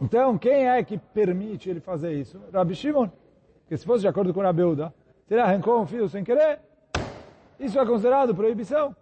Então, 0.00 0.36
quem 0.38 0.68
é 0.68 0.82
que 0.84 0.98
permite 0.98 1.70
ele 1.70 1.80
fazer 1.80 2.12
isso? 2.12 2.40
Rabi 2.52 2.74
Shimon. 2.74 3.08
Porque 3.62 3.76
se 3.76 3.84
fosse 3.84 4.02
de 4.02 4.08
acordo 4.08 4.32
com 4.32 4.40
Rabi 4.40 4.62
Uda, 4.62 4.94
se 5.26 5.34
ele 5.34 5.40
arrancou 5.40 5.80
um 5.80 5.86
fio 5.86 6.08
sem 6.08 6.22
querer, 6.22 6.60
isso 7.58 7.78
é 7.78 7.86
considerado 7.86 8.34
proibição. 8.34 8.94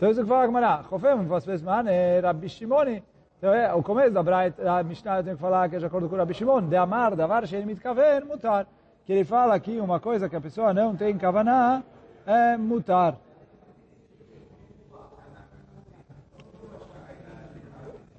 Então 0.00 0.10
isso 0.10 0.22
que 0.22 0.28
fala 0.28 0.44
a 0.44 0.46
Gemara, 0.46 0.82
Chofem, 0.88 1.26
Vasfes 1.26 1.60
Mane, 1.60 2.20
Rabi 2.22 2.48
Shimoni. 2.48 3.04
Então 3.36 3.52
é, 3.52 3.74
o 3.74 3.82
começo 3.82 4.10
da, 4.12 4.22
Brait, 4.22 4.56
da 4.56 4.82
Mishnah 4.82 5.18
eu 5.18 5.24
tenho 5.24 5.36
que 5.36 5.42
falar 5.42 5.68
que 5.68 5.76
é 5.76 5.78
de 5.78 5.84
acordo 5.84 6.08
com 6.08 6.16
Rabi 6.16 6.32
Shimon, 6.32 6.62
de 6.62 6.74
amar, 6.74 7.14
davar, 7.14 7.46
shein 7.46 7.66
mitkaven, 7.66 8.24
mutar. 8.24 8.66
Que 9.04 9.12
ele 9.12 9.26
fala 9.26 9.54
aqui 9.54 9.78
uma 9.78 10.00
coisa 10.00 10.26
que 10.26 10.34
a 10.34 10.40
pessoa 10.40 10.72
não 10.72 10.96
tem 10.96 11.18
kavaná, 11.18 11.82
é 12.26 12.56
mutar. 12.56 13.18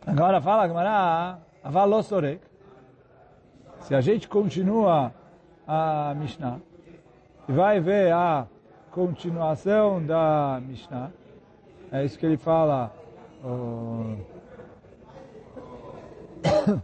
Agora 0.06 0.40
fala 0.40 0.66
a 0.66 0.68
Gemara, 0.68 1.40
aval 1.64 2.04
sorek. 2.04 2.42
Se 3.80 3.96
a 3.96 4.02
gente 4.02 4.28
continua 4.28 5.12
a 5.68 6.14
Mishnah, 6.16 6.60
e 7.50 7.52
vai 7.52 7.80
ver 7.80 8.14
a 8.14 8.46
continuação 8.92 10.06
da 10.06 10.62
Mishnah, 10.62 11.10
é 11.92 12.06
isso 12.06 12.18
que 12.18 12.26
ele 12.26 12.38
fala. 12.38 12.92
Oh, 13.44 14.16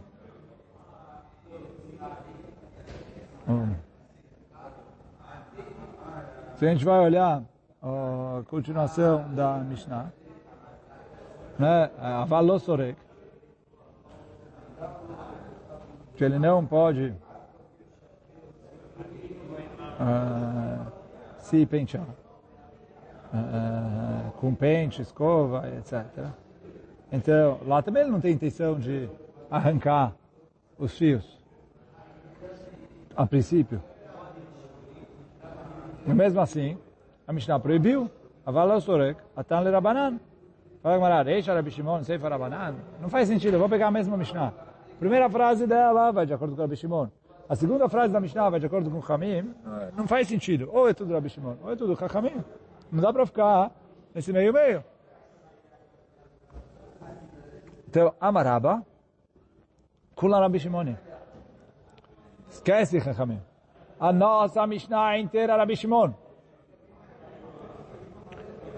Se 6.56 6.66
a 6.66 6.70
gente 6.70 6.84
vai 6.84 6.98
olhar 6.98 7.42
a 7.80 8.42
continuação 8.48 9.32
da 9.32 9.58
Mishnah, 9.58 10.12
né, 11.56 11.90
Avalosorek, 12.00 12.98
que 16.16 16.24
ele 16.24 16.38
não 16.38 16.66
pode 16.66 17.14
uh, 20.00 20.92
se 21.38 21.64
pentear 21.64 22.04
uh, 23.32 24.30
com 24.32 24.54
pente, 24.54 25.02
escova, 25.02 25.68
etc. 25.78 26.04
Então, 27.10 27.58
lá 27.66 27.82
também 27.82 28.02
ele 28.02 28.10
não 28.10 28.20
tem 28.20 28.32
intenção 28.32 28.78
de 28.78 29.08
arrancar 29.50 30.14
os 30.78 30.96
fios, 30.96 31.38
a 33.16 33.26
princípio. 33.26 33.82
E 36.06 36.14
mesmo 36.14 36.40
assim, 36.40 36.78
a 37.26 37.32
Mishnah 37.32 37.58
proibiu, 37.58 38.10
avala 38.46 38.80
sorek, 38.80 39.20
atan 39.36 39.60
le 39.60 39.70
rabanan. 39.70 40.20
Fala 40.82 40.94
Gamara, 40.94 41.22
Reisha 41.22 41.52
Rabi 41.52 41.70
Shimon, 41.70 42.04
Seifa 42.04 42.28
Rabanan. 42.28 42.76
Não 43.00 43.08
faz 43.08 43.26
sentido, 43.26 43.54
eu 43.54 43.58
vou 43.58 43.68
pegar 43.68 43.88
a 43.88 43.90
mesma 43.90 44.16
Mishnah. 44.16 44.52
Primeira 44.98 45.28
frase 45.28 45.66
dela 45.66 46.12
vai 46.12 46.24
de 46.24 46.32
acordo 46.32 46.54
com 46.54 46.62
Rabi 46.62 46.76
Shimon. 46.76 47.08
A 47.48 47.56
segunda 47.56 47.88
frase 47.88 48.12
da 48.12 48.20
Mishnah 48.20 48.50
vai 48.50 48.60
de 48.60 48.66
acordo 48.66 48.90
com 48.90 49.12
Hamim. 49.12 49.54
Não 49.96 50.06
faz 50.06 50.28
sentido. 50.28 50.68
Ou 50.72 50.88
é 50.88 50.94
tudo 50.94 51.14
Rabi 51.14 51.28
Shimon, 51.30 51.56
ou 51.62 51.72
é 51.72 51.76
tudo 51.76 51.98
Hamim. 52.14 52.44
Não 52.90 53.02
dá 53.02 53.12
para 53.12 53.26
ficar 53.26 53.70
nesse 54.14 54.32
meio-meio. 54.32 54.84
Então, 57.88 58.14
Amaraba, 58.20 58.84
Kula 60.14 60.40
Rabi 60.40 60.58
Shimoni. 60.58 60.96
Esquece, 62.48 63.00
Chachamim. 63.00 63.40
A 64.00 64.12
nossa 64.12 64.66
Mishnah 64.66 65.18
inteira 65.18 65.56
Rabi 65.56 65.76
Shimon. 65.76 66.12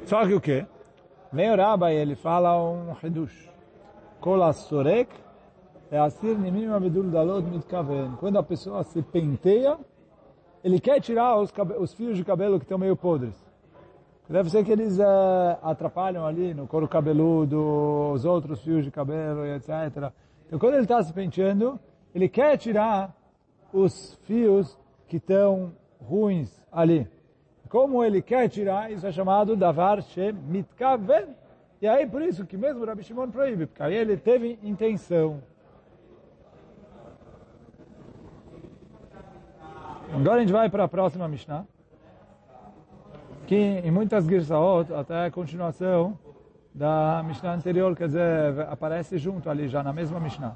Só 0.05 0.27
que 0.27 0.35
o 0.35 0.40
quê? 0.40 0.66
Vem 1.33 1.51
o 1.53 1.57
Rabbi, 1.57 1.92
ele 1.92 2.14
fala 2.14 2.61
um 2.61 2.94
Hidush. 3.03 3.49
Kol 4.20 4.53
Sorek 4.53 5.14
é 5.90 5.99
Asir 5.99 6.38
Nimim 6.38 6.66
Abedul 6.66 7.11
Dalot 7.11 7.49
Mitkaven. 7.49 8.16
Quando 8.18 8.38
a 8.38 8.42
pessoa 8.42 8.83
se 8.85 9.03
penteia, 9.03 9.79
ele 10.62 10.79
quer 10.79 11.01
tirar 11.01 11.37
os, 11.37 11.53
os 11.79 11.94
fios 11.94 12.16
de 12.16 12.25
cabelo 12.25 12.59
que 12.59 12.64
estão 12.64 12.79
meio 12.79 12.96
podres. 12.96 13.49
Deve 14.31 14.49
ser 14.49 14.64
que 14.64 14.71
eles 14.71 14.97
é, 15.01 15.05
atrapalham 15.61 16.25
ali 16.25 16.55
no 16.55 16.64
couro 16.64 16.87
cabeludo, 16.87 18.12
os 18.12 18.25
outros 18.25 18.62
fios 18.62 18.85
de 18.85 18.90
cabelo, 18.90 19.45
etc. 19.45 20.12
Então, 20.47 20.57
quando 20.57 20.75
ele 20.75 20.85
está 20.85 21.03
se 21.03 21.12
penteando, 21.12 21.81
ele 22.14 22.29
quer 22.29 22.57
tirar 22.57 23.12
os 23.73 24.14
fios 24.23 24.79
que 25.09 25.16
estão 25.16 25.73
ruins 26.01 26.49
ali. 26.71 27.09
Como 27.69 28.05
ele 28.05 28.23
quer 28.23 28.49
tirar, 28.49 28.93
isso 28.93 29.05
é 29.05 29.11
chamado 29.11 29.57
davar 29.57 30.01
shemitkaven. 30.01 31.35
E 31.83 31.88
aí, 31.88 32.07
por 32.07 32.23
isso 32.23 32.47
que 32.47 32.57
mesmo 32.57 32.85
Rabi 32.85 33.03
Shimon 33.03 33.31
proíbe, 33.33 33.66
porque 33.66 33.83
aí 33.83 33.97
ele 33.97 34.16
teve 34.16 34.61
intenção. 34.62 35.43
Agora 40.14 40.37
a 40.37 40.40
gente 40.40 40.53
vai 40.53 40.71
para 40.71 40.85
a 40.85 40.88
próxima 40.88 41.27
Mishnah, 41.27 41.66
que 43.50 43.56
em 43.56 43.90
muitas 43.90 44.26
Girsaot, 44.26 44.94
até 44.94 45.26
a 45.26 45.30
continuação 45.32 46.16
da 46.72 47.20
Mishnah 47.26 47.54
anterior, 47.54 47.96
quer 47.96 48.06
dizer, 48.06 48.60
aparece 48.70 49.18
junto 49.18 49.50
ali, 49.50 49.66
já 49.66 49.82
na 49.82 49.92
mesma 49.92 50.20
Mishnah. 50.20 50.54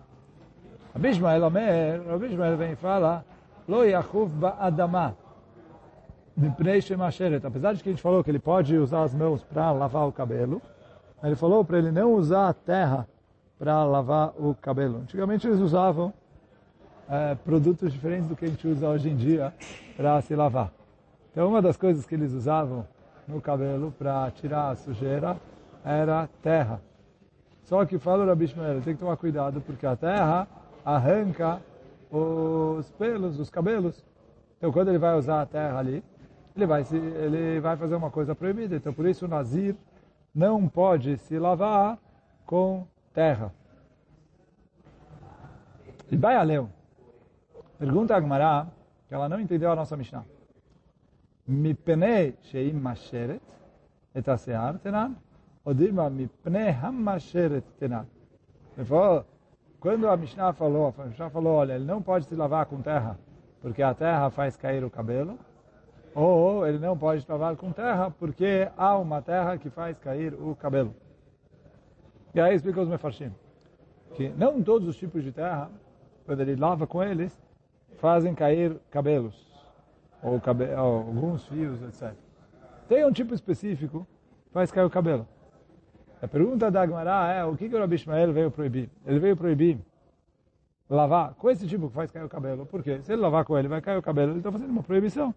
Rabi 0.94 1.08
Ishmael 1.08 1.42
Omer, 1.42 2.06
Rabi 2.06 2.26
Ishmael 2.26 2.56
vem 2.56 2.70
e 2.70 2.76
fala, 2.76 3.24
Lo 3.66 3.82
yachuv 3.82 4.28
ba'adama, 4.28 5.16
mipnei 6.36 6.80
shemasheret. 6.80 7.44
Apesar 7.44 7.74
de 7.74 7.82
que 7.82 7.88
a 7.88 7.92
gente 7.92 8.00
falou 8.00 8.22
que 8.22 8.30
ele 8.30 8.38
pode 8.38 8.76
usar 8.78 9.02
as 9.02 9.12
mãos 9.12 9.42
para 9.42 9.72
lavar 9.72 10.06
o 10.06 10.12
cabelo, 10.12 10.62
ele 11.20 11.34
falou 11.34 11.64
para 11.64 11.78
ele 11.78 11.90
não 11.90 12.14
usar 12.14 12.48
a 12.48 12.54
terra 12.54 13.08
para 13.58 13.82
lavar 13.82 14.34
o 14.38 14.54
cabelo. 14.54 14.98
Antigamente 14.98 15.48
eles 15.48 15.58
usavam 15.58 16.14
é, 17.10 17.34
produtos 17.34 17.92
diferentes 17.92 18.28
do 18.28 18.36
que 18.36 18.44
a 18.44 18.48
gente 18.48 18.68
usa 18.68 18.86
hoje 18.86 19.10
em 19.10 19.16
dia 19.16 19.52
para 19.96 20.20
se 20.20 20.36
lavar. 20.36 20.70
Então 21.34 21.48
uma 21.48 21.60
das 21.60 21.76
coisas 21.76 22.06
que 22.06 22.14
eles 22.14 22.32
usavam 22.32 22.86
no 23.26 23.40
cabelo 23.40 23.92
para 23.98 24.30
tirar 24.30 24.70
a 24.70 24.76
sujeira 24.76 25.36
era 25.84 26.28
terra. 26.40 26.80
Só 27.64 27.84
que 27.84 27.98
fala 27.98 28.22
o 28.22 28.28
Rabi 28.28 28.46
Shmuel, 28.46 28.80
tem 28.82 28.94
que 28.94 29.00
tomar 29.00 29.16
cuidado 29.16 29.60
porque 29.60 29.84
a 29.84 29.96
terra 29.96 30.46
arranca 30.84 31.60
os 32.08 32.88
pelos, 32.92 33.40
os 33.40 33.50
cabelos. 33.50 34.06
Então 34.58 34.70
quando 34.70 34.90
ele 34.90 34.98
vai 34.98 35.18
usar 35.18 35.42
a 35.42 35.46
terra 35.46 35.80
ali, 35.80 36.04
ele 36.54 36.66
vai, 36.66 36.84
se, 36.84 36.96
ele 36.96 37.58
vai 37.58 37.76
fazer 37.76 37.96
uma 37.96 38.12
coisa 38.12 38.32
proibida. 38.32 38.76
Então 38.76 38.94
por 38.94 39.04
isso 39.04 39.24
o 39.24 39.28
Nazir 39.28 39.74
não 40.32 40.68
pode 40.68 41.18
se 41.18 41.36
lavar 41.36 41.98
com 42.46 42.86
terra. 43.12 43.52
E 46.12 46.16
vai 46.16 46.36
além. 46.36 46.68
Pergunta 47.76 48.14
a 48.14 48.20
Gemara, 48.20 48.68
que 49.08 49.14
ela 49.14 49.28
não 49.28 49.40
entendeu 49.40 49.72
a 49.72 49.74
nossa 49.74 49.96
Mishnah. 49.96 50.33
Masheret 51.46 53.42
et 54.14 54.28
asear 54.28 54.78
tenan, 54.78 55.16
ou 55.64 55.74
dirma 55.74 56.08
mipnei 56.08 56.70
hamasheret 56.70 57.64
tenan. 57.78 58.06
Ele 58.76 58.86
falou, 58.86 59.24
quando 59.80 60.08
a 60.08 60.16
Mishnah 60.16 60.52
falou, 60.52 60.94
a 60.98 61.04
Mishnah 61.04 61.30
falou, 61.30 61.54
olha, 61.54 61.74
ele 61.74 61.84
não 61.84 62.00
pode 62.00 62.24
se 62.24 62.34
lavar 62.34 62.66
com 62.66 62.80
terra, 62.80 63.18
porque 63.60 63.82
a 63.82 63.92
terra 63.92 64.30
faz 64.30 64.56
cair 64.56 64.82
o 64.84 64.90
cabelo, 64.90 65.38
ou 66.14 66.66
ele 66.66 66.78
não 66.78 66.96
pode 66.96 67.22
se 67.22 67.30
lavar 67.30 67.56
com 67.56 67.70
terra, 67.72 68.10
porque 68.10 68.68
há 68.76 68.96
uma 68.96 69.20
terra 69.20 69.58
que 69.58 69.68
faz 69.68 69.98
cair 69.98 70.32
o 70.34 70.54
cabelo. 70.56 70.94
E 72.34 72.40
aí 72.40 72.54
explica 72.54 72.80
os 72.80 72.88
mefarshim, 72.88 73.32
que 74.14 74.30
não 74.30 74.62
todos 74.62 74.88
os 74.88 74.96
tipos 74.96 75.22
de 75.22 75.32
terra, 75.32 75.70
quando 76.24 76.40
ele 76.40 76.56
lava 76.56 76.86
com 76.86 77.02
eles, 77.02 77.38
fazem 77.98 78.34
cair 78.34 78.76
cabelos, 78.90 79.53
ou 80.24 80.40
cabelo, 80.40 80.80
alguns 80.80 81.46
fios, 81.46 81.82
etc. 81.82 82.14
Tem 82.88 83.04
um 83.04 83.12
tipo 83.12 83.34
específico 83.34 84.06
que 84.46 84.52
faz 84.52 84.72
cair 84.72 84.86
o 84.86 84.90
cabelo. 84.90 85.28
A 86.22 86.26
pergunta 86.26 86.70
da 86.70 86.80
Agmará 86.80 87.32
é 87.34 87.44
o 87.44 87.54
que, 87.54 87.68
que 87.68 87.76
o 87.76 87.78
Rabi 87.78 87.96
Ishmael 87.96 88.32
veio 88.32 88.50
proibir? 88.50 88.88
Ele 89.04 89.18
veio 89.18 89.36
proibir 89.36 89.78
lavar 90.88 91.34
com 91.34 91.50
esse 91.50 91.66
tipo 91.66 91.88
que 91.88 91.94
faz 91.94 92.10
cair 92.10 92.24
o 92.24 92.28
cabelo. 92.28 92.64
Por 92.64 92.82
quê? 92.82 93.00
Se 93.02 93.12
ele 93.12 93.20
lavar 93.20 93.44
com 93.44 93.58
ele, 93.58 93.68
vai 93.68 93.82
cair 93.82 93.98
o 93.98 94.02
cabelo. 94.02 94.32
Ele 94.32 94.38
está 94.38 94.50
fazendo 94.50 94.70
uma 94.70 94.82
proibição. 94.82 95.34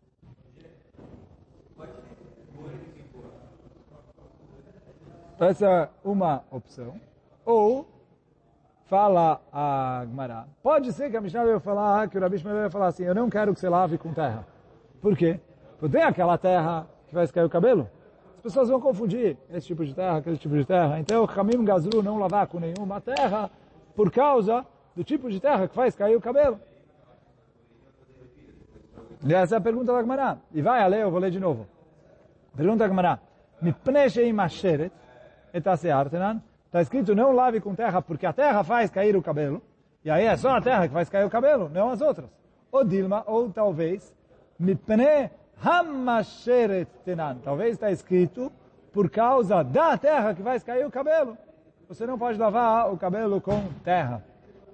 Então, 5.35 5.47
essa 5.49 5.67
é 5.67 5.89
uma 6.03 6.43
opção. 6.49 6.99
Ou, 7.45 7.85
fala 8.85 9.41
a 9.51 9.99
Agmará. 9.99 10.47
Pode 10.63 10.93
ser 10.93 11.11
que 11.11 11.17
a 11.17 11.21
Mishnah 11.21 11.43
veio 11.43 11.59
falar, 11.59 12.09
que 12.09 12.17
o 12.17 12.21
Rabi 12.21 12.37
Ishmael 12.37 12.57
veio 12.57 12.71
falar 12.71 12.87
assim, 12.87 13.03
eu 13.03 13.13
não 13.13 13.29
quero 13.29 13.53
que 13.53 13.59
você 13.59 13.67
lave 13.69 13.97
com 13.97 14.13
terra. 14.13 14.45
Por 15.01 15.15
quê? 15.15 15.39
Porque 15.79 15.97
tem 15.97 16.05
aquela 16.05 16.37
terra 16.37 16.87
que 17.07 17.13
faz 17.13 17.31
cair 17.31 17.45
o 17.45 17.49
cabelo. 17.49 17.89
As 18.35 18.41
pessoas 18.41 18.69
vão 18.69 18.79
confundir 18.79 19.37
esse 19.49 19.67
tipo 19.67 19.85
de 19.85 19.93
terra, 19.93 20.17
aquele 20.17 20.37
tipo 20.37 20.55
de 20.55 20.65
terra. 20.65 20.99
Então, 20.99 21.27
Hamim 21.35 21.63
Gazru 21.63 22.01
não 22.01 22.17
lavar 22.17 22.47
com 22.47 22.59
nenhuma 22.59 23.01
terra 23.01 23.49
por 23.95 24.11
causa 24.11 24.65
do 24.95 25.03
tipo 25.03 25.29
de 25.29 25.39
terra 25.39 25.67
que 25.67 25.75
faz 25.75 25.95
cair 25.95 26.15
o 26.15 26.21
cabelo. 26.21 26.59
E 29.25 29.33
essa 29.33 29.55
é 29.55 29.57
a 29.57 29.61
pergunta 29.61 29.91
da 29.91 29.99
Gemara. 29.99 30.37
E 30.53 30.61
vai 30.61 30.81
a 30.81 30.87
ler, 30.87 31.01
eu 31.01 31.11
vou 31.11 31.19
ler 31.19 31.31
de 31.31 31.39
novo. 31.39 31.67
Pergunta 32.55 32.87
da 32.87 32.89
etaseartenan. 35.53 36.41
Está 36.65 36.81
escrito, 36.81 37.15
não 37.15 37.31
lave 37.31 37.59
com 37.59 37.73
terra, 37.73 38.01
porque 38.01 38.25
a 38.25 38.33
terra 38.33 38.63
faz 38.63 38.89
cair 38.91 39.15
o 39.15 39.21
cabelo. 39.21 39.61
E 40.03 40.09
aí 40.09 40.25
é 40.25 40.35
só 40.35 40.51
a 40.51 40.61
terra 40.61 40.87
que 40.87 40.93
faz 40.93 41.09
cair 41.09 41.25
o 41.25 41.29
cabelo, 41.29 41.69
não 41.69 41.89
as 41.89 42.01
outras. 42.01 42.29
Ou 42.71 42.83
Dilma, 42.83 43.23
ou 43.25 43.49
talvez, 43.49 44.13
mipne 44.59 45.31
hamasheret 45.63 46.87
tenan. 47.05 47.37
Talvez 47.43 47.73
está 47.73 47.91
escrito, 47.91 48.51
por 48.93 49.09
causa 49.09 49.63
da 49.63 49.97
terra 49.97 50.33
que 50.33 50.41
faz 50.41 50.63
cair 50.63 50.85
o 50.85 50.91
cabelo. 50.91 51.37
Você 51.87 52.05
não 52.05 52.17
pode 52.17 52.37
lavar 52.37 52.91
o 52.91 52.97
cabelo 52.97 53.39
com 53.39 53.63
terra. 53.83 54.23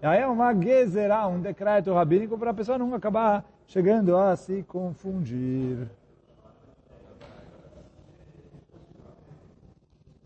E 0.01 0.05
aí 0.05 0.21
é 0.21 0.27
uma 0.27 0.53
gezerá, 0.53 1.27
um 1.27 1.39
decreto 1.39 1.93
rabínico 1.93 2.37
para 2.37 2.51
a 2.51 2.53
pessoa 2.53 2.77
não 2.77 2.93
acabar 2.93 3.45
chegando 3.67 4.17
a 4.17 4.35
se 4.35 4.63
confundir. 4.63 5.87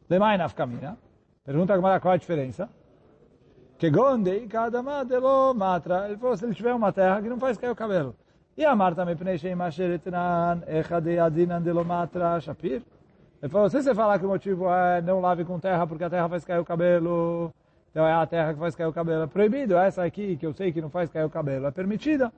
Lemai 0.09 0.37
nafkamina. 0.37 0.97
Pergunta 1.43 1.73
a 1.73 1.99
qual 1.99 2.13
a 2.13 2.17
diferença. 2.17 2.69
Que 3.77 3.89
gonde 3.89 4.47
cada 4.47 4.81
madelo 4.81 5.53
matra. 5.53 6.07
Ele 6.07 6.17
falou, 6.17 6.37
se 6.37 6.45
ele 6.45 6.55
tiver 6.55 6.73
uma 6.73 6.91
terra 6.91 7.21
que 7.21 7.29
não 7.29 7.37
faz 7.37 7.57
cair 7.57 7.69
o 7.69 7.75
cabelo. 7.75 8.15
E 8.57 8.65
a 8.65 8.75
Marta 8.75 9.05
me 9.05 9.15
pnei 9.15 9.53
masheretnan 9.53 10.63
echade 10.65 11.19
adinan 11.19 11.61
delo 11.61 11.85
matra 11.85 12.41
shapir. 12.41 12.81
Ele 13.39 13.51
falou, 13.51 13.69
se 13.69 13.83
você 13.83 13.93
falar 13.93 14.17
que 14.17 14.25
o 14.25 14.29
motivo 14.29 14.67
é 14.67 14.99
não 14.99 15.19
lave 15.19 15.45
com 15.45 15.59
terra 15.59 15.85
porque 15.85 16.03
a 16.03 16.09
terra 16.09 16.27
faz 16.27 16.43
cair 16.43 16.59
o 16.59 16.65
cabelo, 16.65 17.53
então 17.91 18.03
é 18.03 18.13
a 18.13 18.25
terra 18.25 18.55
que 18.55 18.59
faz 18.59 18.75
cair 18.75 18.87
o 18.87 18.91
cabelo. 18.91 19.25
É 19.25 19.27
proibido. 19.27 19.77
Essa 19.77 20.03
aqui, 20.03 20.35
que 20.37 20.45
eu 20.47 20.53
sei 20.53 20.71
que 20.71 20.81
não 20.81 20.89
faz 20.89 21.07
cair 21.11 21.25
o 21.25 21.29
cabelo, 21.29 21.67
é 21.67 21.71
permitida. 21.71 22.33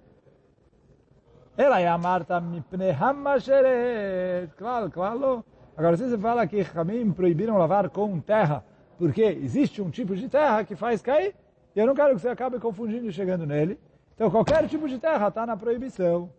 Ela 1.56 1.80
é 1.80 1.88
a 1.88 1.98
Marta 1.98 2.42
mipne 2.42 2.92
hamasheret. 2.92 4.52
Claro, 4.58 4.92
claro. 4.92 5.46
Agora, 5.78 5.96
se 5.96 6.04
você 6.04 6.18
fala 6.18 6.46
que 6.46 6.62
Ramim 6.64 7.14
proibiram 7.14 7.58
lavar 7.58 7.90
com 7.90 8.20
terra, 8.20 8.62
porque 8.98 9.24
existe 9.24 9.82
um 9.82 9.90
tipo 9.90 10.18
de 10.18 10.28
terra 10.28 10.66
que 10.66 10.76
faz 10.76 11.02
cair, 11.02 11.34
e 11.74 11.80
eu 11.80 11.88
não 11.88 11.96
quero 11.96 12.14
que 12.16 12.20
você 12.20 12.28
acabe 12.28 12.60
confundindo 12.60 13.08
e 13.08 13.14
chegando 13.14 13.46
nele. 13.46 13.80
Então, 14.20 14.30
qualquer 14.30 14.68
tipo 14.68 14.86
de 14.86 15.00
terra 15.00 15.30
está 15.30 15.46
na 15.46 15.56
proibição. 15.56 16.30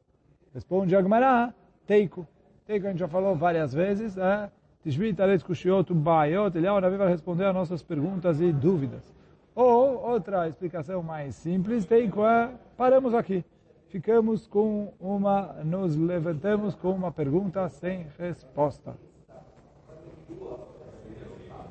Responde 0.52 0.94
Agmará, 0.94 1.54
teiko. 1.86 2.28
Teiko 2.66 2.86
a 2.86 2.90
gente 2.90 2.98
já 2.98 3.08
falou 3.08 3.34
várias 3.34 3.72
vezes. 3.72 4.18
É, 4.18 4.50
Tishbit 4.82 5.18
alet 5.22 5.42
kushiot 5.42 5.90
bayot. 5.94 6.54
Ele 6.58 6.68
vai 6.68 7.08
responder 7.08 7.46
a 7.46 7.54
nossas 7.54 7.82
perguntas 7.82 8.38
e 8.38 8.52
dúvidas. 8.52 9.14
Ou, 9.54 9.98
outra 9.98 10.46
explicação 10.46 11.02
mais 11.02 11.34
simples, 11.36 11.86
teiko 11.86 12.22
é, 12.22 12.50
paramos 12.76 13.14
aqui. 13.14 13.42
Ficamos 13.88 14.46
com 14.46 14.92
uma, 15.00 15.54
nos 15.64 15.96
levantamos 15.96 16.74
com 16.74 16.90
uma 16.90 17.10
pergunta 17.10 17.66
sem 17.70 18.06
resposta. 18.18 18.94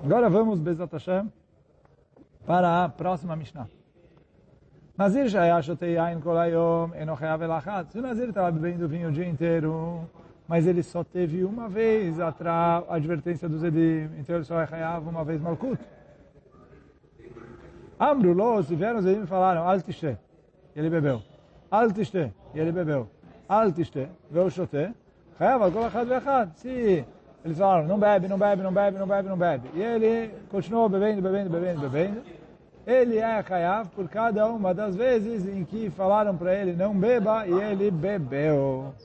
Agora 0.04 0.28
vamos, 0.28 0.60
Bezat 0.60 0.92
Hashem, 0.92 1.32
para 2.48 2.86
a 2.86 2.90
próxima 2.90 3.36
Mishnah. 3.36 3.79
Nazir 5.00 5.30
Shaya 5.30 5.62
Shotei 5.62 5.96
não 5.96 6.20
Kolayom 6.20 6.92
Enocheav 6.94 7.42
Elachat. 7.42 7.90
Se 7.90 8.00
o 8.00 8.02
Nazir 8.02 8.28
estava 8.28 8.52
bebendo 8.52 8.86
vinho 8.86 9.08
o 9.08 9.12
dia 9.14 9.26
inteiro, 9.26 10.02
mas 10.46 10.68
ele 10.68 10.84
só 10.84 11.06
teve 11.06 11.46
uma 11.46 11.70
vez 11.70 12.20
a, 12.20 12.28
a 12.28 12.96
advertência 12.98 13.48
dos 13.48 13.64
Edim, 13.64 14.10
então 14.20 14.36
ele 14.36 14.44
só 14.44 14.60
é 14.60 14.68
uma 15.00 15.24
vez 15.24 15.40
Malkut. 15.40 15.80
Amrulô, 17.98 18.62
se 18.62 18.76
vieram 18.76 19.00
os 19.00 19.06
Edim 19.06 19.24
e 19.24 19.26
falaram, 19.26 19.66
Altishte, 19.70 20.18
e 20.76 20.80
ele 20.80 20.90
bebeu. 20.90 21.22
Altishte, 21.72 22.34
e 22.54 22.60
ele 22.60 22.74
bebeu. 22.74 23.10
Altishte, 23.48 24.06
Veushote, 24.30 24.94
Hayav 25.40 25.64
al 25.64 25.72
Kolachad 25.72 26.10
Vechad. 26.10 26.50
Se 26.56 27.06
eles 27.46 27.58
falaram, 27.58 27.88
não 27.88 27.98
bebe, 27.98 28.28
não 28.28 28.38
bebe, 28.38 28.62
não 28.62 28.74
bebe, 28.74 28.98
não 28.98 29.08
bebe, 29.08 29.30
não 29.30 29.38
bebe. 29.38 29.70
E 29.76 29.82
ele 29.82 30.34
continuou 30.52 30.90
bebendo, 30.90 31.22
bebendo, 31.22 31.50
bebendo, 31.50 31.90
bebendo. 31.90 32.39
Ele 32.90 33.18
é 33.20 33.46
Hayav 33.48 33.88
por 33.90 34.10
cada 34.10 34.48
uma 34.48 34.74
das 34.74 34.96
vezes 34.96 35.48
em 35.48 35.64
que 35.64 35.92
falaram 35.92 36.36
para 36.36 36.56
ele 36.56 36.74
não 36.74 36.98
beba 36.98 37.46
e 37.46 37.54
ele 37.54 37.92
bebeu. 37.92 38.96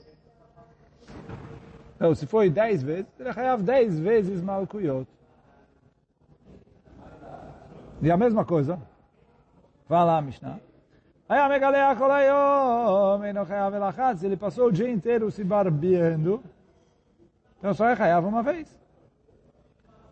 Então, 1.95 2.15
se 2.15 2.25
foi 2.25 2.49
dez 2.49 2.81
vezes, 2.81 3.05
ele 3.19 3.29
é 3.29 3.31
Hayav 3.31 3.61
dez 3.61 3.99
vezes 3.99 4.41
Malkuyot. 4.41 5.07
E 8.01 8.09
a 8.09 8.17
mesma 8.17 8.43
coisa, 8.43 8.79
fala 9.87 10.17
a 10.17 10.21
Mishnah. 10.21 10.59
Se 14.17 14.25
ele 14.25 14.35
passou 14.35 14.69
o 14.69 14.71
dia 14.71 14.89
inteiro 14.89 15.29
se 15.29 15.43
barbeando, 15.43 16.43
então 17.59 17.71
só 17.75 17.87
é 17.87 17.93
Hayav 17.93 18.27
uma 18.27 18.41
vez. 18.41 18.84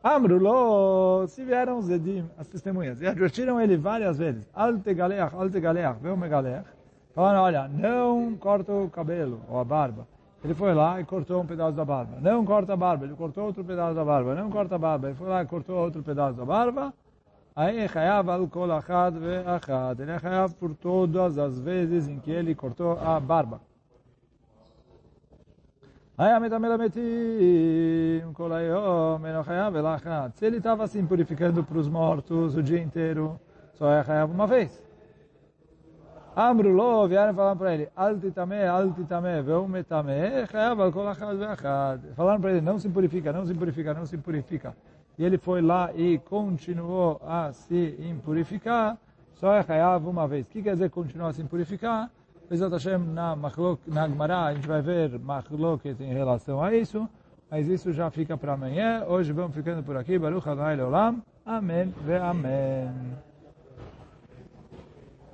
Amrulo, 0.06 1.26
se 1.30 1.46
vieram 1.46 1.78
os 1.78 1.90
Edim, 1.90 2.30
as 2.38 2.50
testemunhas, 2.50 3.02
e 3.02 3.08
advertiram 3.08 3.62
ele 3.62 3.78
várias 3.78 4.18
vezes, 4.18 4.46
alte 4.54 4.94
galeach, 4.94 5.34
alte 5.34 5.62
galeach, 5.62 5.98
veu 6.02 6.18
me 6.18 6.28
galeach, 6.28 6.68
falando, 7.16 7.40
olha, 7.40 7.70
não 7.70 8.36
corta 8.36 8.74
o 8.74 8.90
cabelo, 8.90 9.40
ou 9.48 9.62
a 9.62 9.64
barba. 9.64 10.06
Ele 10.44 10.54
foi 10.54 10.74
lá 10.74 11.00
e 11.00 11.06
cortou 11.06 11.42
um 11.42 11.46
pedaço 11.46 11.72
da 11.72 11.86
barba. 11.86 12.18
Não 12.20 12.44
corta 12.44 12.74
a 12.74 12.76
barba, 12.76 13.06
ele 13.06 13.16
cortou 13.16 13.46
outro 13.46 13.64
pedaço 13.64 13.96
da 13.96 14.04
barba. 14.04 14.36
Não 14.36 14.50
corta 14.50 14.76
a 14.76 14.78
barba, 14.78 15.08
ele 15.08 15.16
foi 15.16 15.30
lá 15.30 15.42
e 15.42 15.46
cortou 15.46 15.78
outro 15.78 16.04
pedaço 16.04 16.36
da 16.36 16.44
barba. 16.44 16.94
Aí 17.56 17.88
chayav 17.88 18.30
al 18.30 18.46
kol 18.50 18.74
achad 18.74 19.16
ve 19.18 19.38
achad. 19.46 20.02
Ele 20.02 20.12
é 20.12 20.48
por 20.60 20.76
todas 20.76 21.38
as 21.38 21.58
vezes 21.62 22.10
em 22.10 22.20
que 22.20 22.30
ele 22.30 22.54
cortou 22.54 23.00
a 23.00 23.22
barba. 23.22 23.62
Se 30.36 30.46
ele 30.46 30.58
estava 30.58 30.84
assim 30.84 31.04
purificando 31.08 31.64
para 31.64 31.78
os 31.80 31.90
mortos 31.90 32.56
o 32.56 32.62
dia 32.62 32.80
inteiro, 32.80 33.40
só 33.74 33.92
é 33.92 34.24
uma 34.24 34.46
vez. 34.46 34.84
Amrulo, 36.36 37.08
vieram 37.08 37.34
falar 37.34 37.56
para 37.56 37.74
ele, 37.74 37.90
altitame, 37.96 38.64
altitame, 38.64 39.42
veumetame, 39.42 40.14
Hayav 40.54 40.82
al 40.82 40.92
kol 40.92 41.08
achad 41.08 41.36
ve'achad. 41.36 42.02
Falaram 42.16 42.42
para 42.42 42.52
ele, 42.52 42.62
não 42.62 42.78
se 42.78 42.90
purifica, 42.90 43.34
não 43.34 43.46
se 43.46 43.54
purifica, 43.56 43.94
não 43.96 44.06
se 44.06 44.18
purifica. 44.18 44.76
E 45.18 45.26
ele 45.26 45.40
foi 45.40 45.64
lá 45.64 45.92
e 45.96 46.20
continuou 46.20 47.20
a 47.26 47.52
se 47.54 47.96
impurificar, 48.00 48.98
só 49.34 49.56
é 49.56 49.64
uma 49.98 50.28
vez. 50.28 50.46
O 50.46 50.50
que 50.52 50.62
quer 50.62 50.74
dizer 50.74 50.92
continuar 50.92 51.30
a 51.30 51.34
se 51.34 51.42
impurificar? 51.42 52.12
Bezat 52.50 52.72
Hashem, 52.72 53.00
na, 53.00 53.36
na 53.88 54.08
Gemara, 54.08 54.44
a 54.44 54.54
gente 54.54 54.68
vai 54.68 54.82
ver 54.82 55.18
machloket 55.20 56.00
em 56.02 56.14
relação 56.14 56.62
a 56.62 56.74
isso, 56.76 57.08
mas 57.50 57.68
isso 57.68 57.92
já 57.92 58.12
fica 58.12 58.38
para 58.38 58.54
amanhã. 58.54 59.06
Hoje 59.08 59.32
vamos 59.32 59.56
ficando 59.56 59.84
por 59.84 59.96
aqui. 59.98 60.20
Baruch 60.20 60.48
Adonai 60.48 60.76
Leolam. 60.76 61.22
Amém 61.46 61.94
ve 62.06 62.16
Amém. 62.16 63.33